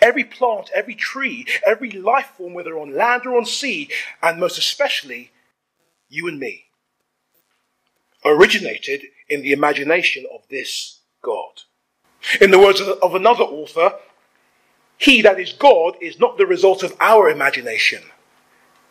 every 0.02 0.24
plant, 0.24 0.70
every 0.74 0.96
tree, 0.96 1.46
every 1.66 1.92
life 1.92 2.34
form, 2.38 2.54
whether 2.54 2.78
on 2.78 2.96
land 2.96 3.26
or 3.26 3.38
on 3.38 3.46
sea, 3.46 3.90
and 4.22 4.40
most 4.40 4.58
especially 4.58 5.32
you 6.10 6.28
and 6.28 6.40
me, 6.40 6.66
originated 8.26 9.04
in 9.30 9.42
the 9.42 9.52
imagination 9.52 10.26
of 10.34 10.42
this 10.50 11.00
God. 11.22 11.62
In 12.42 12.52
the 12.52 12.60
words 12.60 12.82
of 12.82 13.16
another 13.16 13.44
author, 13.44 13.94
he, 14.98 15.22
that 15.22 15.40
is 15.40 15.54
God, 15.54 15.96
is 16.02 16.20
not 16.20 16.38
the 16.38 16.46
result 16.46 16.84
of 16.84 16.96
our 17.00 17.30
imagination 17.30 18.02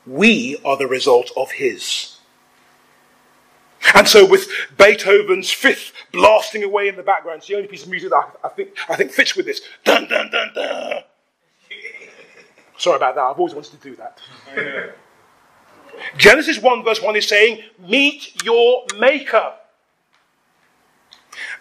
we 0.09 0.57
are 0.65 0.77
the 0.77 0.87
result 0.87 1.31
of 1.37 1.53
his. 1.53 2.19
And 3.95 4.09
so, 4.09 4.27
with 4.27 4.49
Beethoven's 4.77 5.51
fifth 5.51 5.93
blasting 6.13 6.65
away 6.65 6.89
in 6.89 6.97
the 6.97 7.03
background, 7.03 7.39
it's 7.39 7.47
the 7.47 7.55
only 7.55 7.69
piece 7.69 7.85
of 7.85 7.91
music 7.91 8.11
that 8.11 8.37
I, 8.45 8.49
think, 8.49 8.71
I 8.89 8.97
think 8.97 9.13
fits 9.13 9.37
with 9.37 9.47
this. 9.47 9.61
Dun, 9.85 10.09
dun, 10.09 10.31
dun, 10.31 10.51
dun. 10.55 11.03
Sorry 12.77 12.97
about 12.97 13.15
that. 13.15 13.23
I've 13.23 13.39
always 13.39 13.55
wanted 13.55 13.81
to 13.81 13.89
do 13.89 13.97
that. 13.97 14.19
Genesis 16.17 16.61
1, 16.61 16.85
verse 16.85 17.03
1 17.03 17.17
is 17.17 17.27
saying, 17.27 17.63
Meet 17.79 18.45
your 18.45 18.85
Maker. 18.99 19.55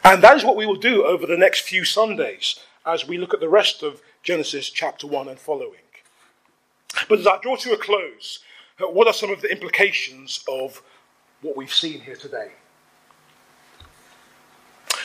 And 0.04 0.24
that 0.24 0.38
is 0.38 0.44
what 0.44 0.56
we 0.56 0.66
will 0.66 0.76
do 0.76 1.06
over 1.06 1.26
the 1.26 1.38
next 1.38 1.62
few 1.62 1.84
Sundays 1.84 2.60
as 2.86 3.08
we 3.08 3.18
look 3.18 3.34
at 3.34 3.40
the 3.40 3.50
rest 3.50 3.84
of 3.84 4.02
Genesis 4.24 4.70
chapter 4.70 5.08
1 5.08 5.28
and 5.28 5.40
following. 5.40 5.82
But 7.08 7.20
as 7.20 7.28
I 7.28 7.40
draw 7.42 7.56
to 7.58 7.74
a 7.74 7.78
close, 7.78 8.40
uh, 8.80 8.88
what 8.88 9.08
are 9.08 9.14
some 9.14 9.32
of 9.32 9.42
the 9.42 9.52
implications 9.52 10.44
of 10.48 10.82
what 11.42 11.56
we've 11.56 11.74
seen 11.74 12.02
here 12.02 12.16
today? 12.16 12.52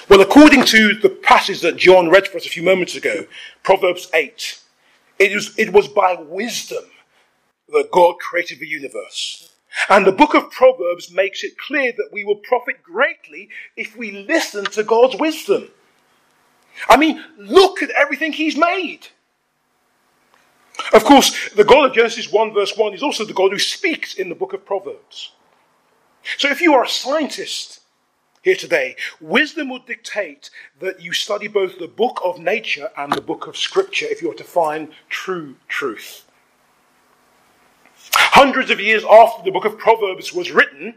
Well, 0.09 0.21
according 0.21 0.65
to 0.67 0.95
the 0.95 1.09
passage 1.09 1.61
that 1.61 1.77
John 1.77 2.09
read 2.11 2.27
for 2.27 2.37
us 2.37 2.47
a 2.47 2.51
few 2.51 2.63
moments 2.63 2.97
ago, 2.97 3.27
Proverbs 3.63 4.11
8, 4.13 4.61
it 5.19 5.35
was, 5.35 5.59
it 5.59 5.73
was 5.73 5.89
by 5.89 6.15
wisdom 6.15 6.85
that 7.69 7.91
God 7.91 8.17
created 8.19 8.59
the 8.59 8.67
universe. 8.67 9.53
And 9.89 10.07
the 10.07 10.13
book 10.13 10.35
of 10.35 10.51
Proverbs 10.51 11.11
makes 11.11 11.45
it 11.45 11.57
clear 11.57 11.93
that 11.93 12.11
we 12.13 12.25
will 12.25 12.37
profit 12.37 12.83
greatly 12.83 13.49
if 13.77 13.97
we 13.97 14.11
listen 14.27 14.65
to 14.67 14.83
God's 14.83 15.17
wisdom. 15.17 15.69
I 16.89 16.97
mean, 16.97 17.23
look 17.39 17.83
at 17.83 17.91
everything 17.91 18.33
He's 18.33 18.57
made. 18.57 19.09
Of 20.93 21.05
course, 21.05 21.51
the 21.51 21.65
God 21.65 21.87
of 21.87 21.95
Genesis 21.95 22.33
1, 22.33 22.53
verse 22.53 22.77
1 22.77 22.95
is 22.95 23.03
also 23.03 23.25
the 23.25 23.33
God 23.33 23.53
who 23.53 23.59
speaks 23.59 24.15
in 24.15 24.29
the 24.29 24.35
book 24.35 24.53
of 24.53 24.65
Proverbs. 24.65 25.33
So 26.39 26.49
if 26.49 26.61
you 26.61 26.75
are 26.75 26.85
a 26.85 26.89
scientist 26.89 27.81
here 28.43 28.57
today, 28.57 28.97
wisdom 29.21 29.69
would 29.71 29.87
dictate 29.87 30.51
that 30.81 31.01
you 31.01 31.13
study 31.13 31.49
both 31.49 31.79
the 31.79 31.89
book 31.89 32.21
of 32.25 32.39
nature 32.39 32.91
and 32.97 33.13
the 33.13 33.21
book 33.21 33.47
of 33.47 33.57
scripture 33.57 34.07
if 34.07 34.21
you 34.21 34.31
are 34.31 34.37
to 34.37 34.45
find 34.45 34.93
true 35.09 35.57
truth. 35.69 36.25
Hundreds 38.15 38.71
of 38.71 38.81
years 38.81 39.05
after 39.05 39.43
the 39.45 39.51
book 39.51 39.65
of 39.65 39.79
Proverbs 39.79 40.33
was 40.33 40.51
written, 40.51 40.95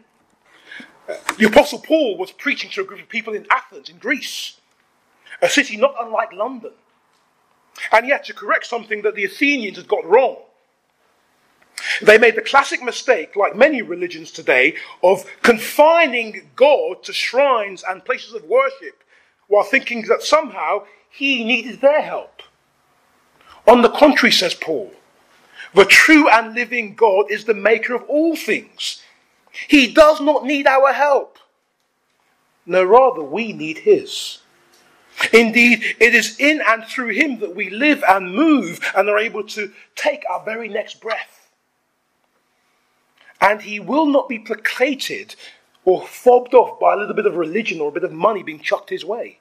uh, 1.07 1.15
the 1.37 1.45
Apostle 1.45 1.79
Paul 1.79 2.17
was 2.17 2.31
preaching 2.31 2.71
to 2.71 2.81
a 2.81 2.83
group 2.83 3.01
of 3.01 3.09
people 3.09 3.33
in 3.33 3.45
Athens, 3.51 3.89
in 3.89 3.97
Greece, 3.97 4.59
a 5.41 5.49
city 5.49 5.77
not 5.77 5.93
unlike 5.99 6.33
London 6.33 6.71
and 7.91 8.07
yet 8.07 8.25
to 8.25 8.33
correct 8.33 8.65
something 8.65 9.01
that 9.01 9.15
the 9.15 9.25
Athenians 9.25 9.77
had 9.77 9.87
got 9.87 10.05
wrong. 10.05 10.37
They 12.01 12.17
made 12.17 12.35
the 12.35 12.41
classic 12.41 12.81
mistake, 12.81 13.35
like 13.35 13.55
many 13.55 13.81
religions 13.81 14.31
today, 14.31 14.75
of 15.03 15.25
confining 15.41 16.49
God 16.55 17.03
to 17.03 17.13
shrines 17.13 17.83
and 17.87 18.03
places 18.03 18.33
of 18.33 18.43
worship 18.45 19.03
while 19.47 19.63
thinking 19.63 20.03
that 20.03 20.23
somehow 20.23 20.85
he 21.09 21.43
needed 21.43 21.81
their 21.81 22.01
help. 22.01 22.41
On 23.67 23.81
the 23.81 23.89
contrary, 23.89 24.31
says 24.31 24.53
Paul, 24.53 24.91
the 25.73 25.85
true 25.85 26.29
and 26.29 26.53
living 26.53 26.95
God 26.95 27.29
is 27.29 27.45
the 27.45 27.53
maker 27.53 27.95
of 27.95 28.03
all 28.03 28.35
things. 28.35 29.01
He 29.67 29.91
does 29.91 30.21
not 30.21 30.45
need 30.45 30.67
our 30.67 30.93
help. 30.93 31.37
No, 32.65 32.83
rather, 32.83 33.21
we 33.21 33.53
need 33.53 33.79
his. 33.79 34.39
Indeed, 35.31 35.83
it 35.99 36.13
is 36.13 36.39
in 36.39 36.61
and 36.67 36.83
through 36.85 37.09
him 37.09 37.39
that 37.39 37.55
we 37.55 37.69
live 37.69 38.03
and 38.07 38.35
move 38.35 38.79
and 38.95 39.09
are 39.09 39.17
able 39.17 39.43
to 39.49 39.71
take 39.95 40.23
our 40.29 40.43
very 40.43 40.67
next 40.67 41.01
breath. 41.01 41.49
And 43.39 43.61
he 43.61 43.79
will 43.79 44.05
not 44.05 44.27
be 44.27 44.39
placated 44.39 45.35
or 45.83 46.05
fobbed 46.05 46.53
off 46.53 46.79
by 46.79 46.93
a 46.93 46.97
little 46.97 47.13
bit 47.13 47.25
of 47.25 47.35
religion 47.35 47.79
or 47.79 47.89
a 47.89 47.93
bit 47.93 48.03
of 48.03 48.11
money 48.11 48.43
being 48.43 48.59
chucked 48.59 48.89
his 48.89 49.05
way. 49.05 49.39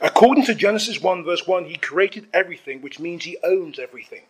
According 0.00 0.44
to 0.46 0.54
Genesis 0.54 1.00
1, 1.00 1.24
verse 1.24 1.46
1, 1.46 1.64
he 1.66 1.76
created 1.76 2.26
everything, 2.32 2.82
which 2.82 3.00
means 3.00 3.24
he 3.24 3.36
owns 3.42 3.78
everything. 3.78 4.22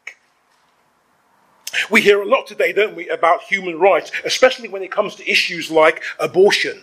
We 1.90 2.02
hear 2.02 2.20
a 2.20 2.26
lot 2.26 2.46
today, 2.46 2.72
don't 2.72 2.94
we, 2.94 3.08
about 3.08 3.42
human 3.42 3.78
rights, 3.78 4.12
especially 4.24 4.68
when 4.68 4.82
it 4.82 4.90
comes 4.90 5.14
to 5.16 5.30
issues 5.30 5.70
like 5.70 6.02
abortion, 6.18 6.82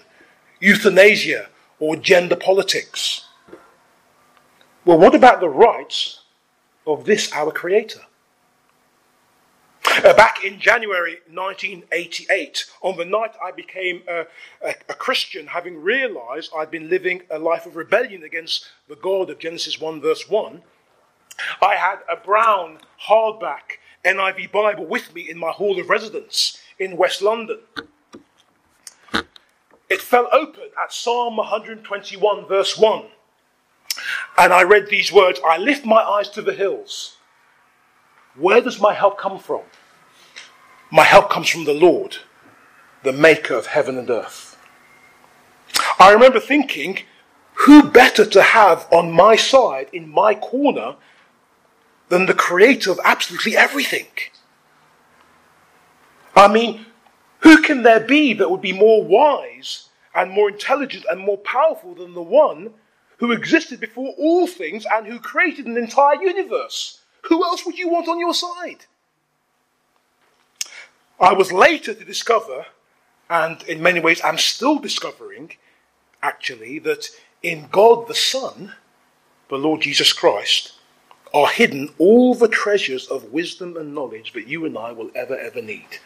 euthanasia, 0.59 1.49
or 1.79 1.95
gender 1.95 2.35
politics. 2.35 3.25
Well, 4.85 4.97
what 4.97 5.15
about 5.15 5.39
the 5.39 5.49
rights 5.49 6.21
of 6.85 7.05
this, 7.05 7.31
our 7.33 7.51
Creator? 7.51 8.01
Uh, 9.85 10.13
back 10.13 10.43
in 10.45 10.59
January 10.59 11.17
1988, 11.31 12.65
on 12.81 12.95
the 12.95 13.05
night 13.05 13.31
I 13.43 13.51
became 13.51 14.01
a, 14.07 14.25
a, 14.65 14.75
a, 14.87 14.93
Christian, 14.93 15.47
having 15.47 15.81
realized 15.81 16.51
I'd 16.55 16.71
been 16.71 16.89
living 16.89 17.23
a 17.29 17.39
life 17.39 17.65
of 17.65 17.75
rebellion 17.75 18.23
against 18.23 18.69
the 18.87 18.95
God 18.95 19.29
of 19.29 19.39
Genesis 19.39 19.79
1, 19.79 19.99
verse 19.99 20.29
1, 20.29 20.61
I 21.61 21.75
had 21.75 21.99
a 22.09 22.15
brown 22.15 22.79
hardback 23.07 23.79
NIV 24.05 24.51
Bible 24.51 24.85
with 24.85 25.13
me 25.13 25.29
in 25.29 25.37
my 25.37 25.51
hall 25.51 25.79
of 25.79 25.89
residence 25.89 26.61
in 26.77 26.97
West 26.97 27.21
London. 27.21 27.59
It 29.89 30.01
fell 30.01 30.27
open 30.31 30.69
at 30.81 30.93
Psalm 30.93 31.37
121, 31.37 32.47
verse 32.47 32.77
1. 32.77 33.05
And 34.37 34.53
I 34.53 34.63
read 34.63 34.87
these 34.87 35.11
words 35.11 35.39
I 35.45 35.57
lift 35.57 35.85
my 35.85 36.01
eyes 36.01 36.29
to 36.31 36.41
the 36.41 36.53
hills. 36.53 37.17
Where 38.35 38.61
does 38.61 38.79
my 38.79 38.93
help 38.93 39.17
come 39.17 39.39
from? 39.39 39.61
My 40.91 41.03
help 41.03 41.29
comes 41.29 41.49
from 41.49 41.65
the 41.65 41.73
Lord, 41.73 42.17
the 43.03 43.11
maker 43.11 43.55
of 43.55 43.67
heaven 43.67 43.97
and 43.97 44.09
earth. 44.09 44.57
I 45.99 46.11
remember 46.11 46.39
thinking, 46.39 46.99
who 47.65 47.83
better 47.83 48.25
to 48.25 48.41
have 48.41 48.87
on 48.91 49.11
my 49.11 49.35
side, 49.35 49.89
in 49.91 50.09
my 50.09 50.33
corner, 50.33 50.95
than 52.07 52.25
the 52.25 52.33
creator 52.33 52.91
of 52.91 52.99
absolutely 53.03 53.57
everything? 53.57 54.07
I 56.35 56.47
mean, 56.47 56.85
who 57.39 57.61
can 57.61 57.83
there 57.83 57.99
be 57.99 58.33
that 58.33 58.49
would 58.49 58.61
be 58.61 58.73
more 58.73 59.03
wise 59.03 59.89
and 60.13 60.31
more 60.31 60.49
intelligent 60.49 61.05
and 61.09 61.21
more 61.21 61.37
powerful 61.37 61.95
than 61.95 62.13
the 62.13 62.21
one 62.21 62.73
who 63.17 63.31
existed 63.31 63.79
before 63.79 64.13
all 64.17 64.47
things 64.47 64.85
and 64.91 65.07
who 65.07 65.19
created 65.19 65.65
an 65.65 65.77
entire 65.77 66.21
universe? 66.21 67.01
Who 67.23 67.43
else 67.43 67.65
would 67.65 67.77
you 67.77 67.89
want 67.89 68.07
on 68.07 68.19
your 68.19 68.33
side? 68.33 68.85
I 71.19 71.33
was 71.33 71.51
later 71.51 71.93
to 71.93 72.05
discover, 72.05 72.65
and 73.29 73.61
in 73.63 73.83
many 73.83 73.99
ways 73.99 74.21
I'm 74.23 74.37
still 74.37 74.79
discovering, 74.79 75.51
actually, 76.23 76.79
that 76.79 77.09
in 77.43 77.67
God 77.71 78.07
the 78.07 78.15
Son, 78.15 78.73
the 79.49 79.57
Lord 79.57 79.81
Jesus 79.81 80.13
Christ, 80.13 80.73
are 81.33 81.47
hidden 81.47 81.89
all 81.97 82.35
the 82.35 82.47
treasures 82.47 83.07
of 83.07 83.31
wisdom 83.31 83.77
and 83.77 83.93
knowledge 83.93 84.33
that 84.33 84.47
you 84.47 84.65
and 84.65 84.77
I 84.77 84.91
will 84.91 85.11
ever, 85.13 85.37
ever 85.37 85.61
need. 85.61 85.99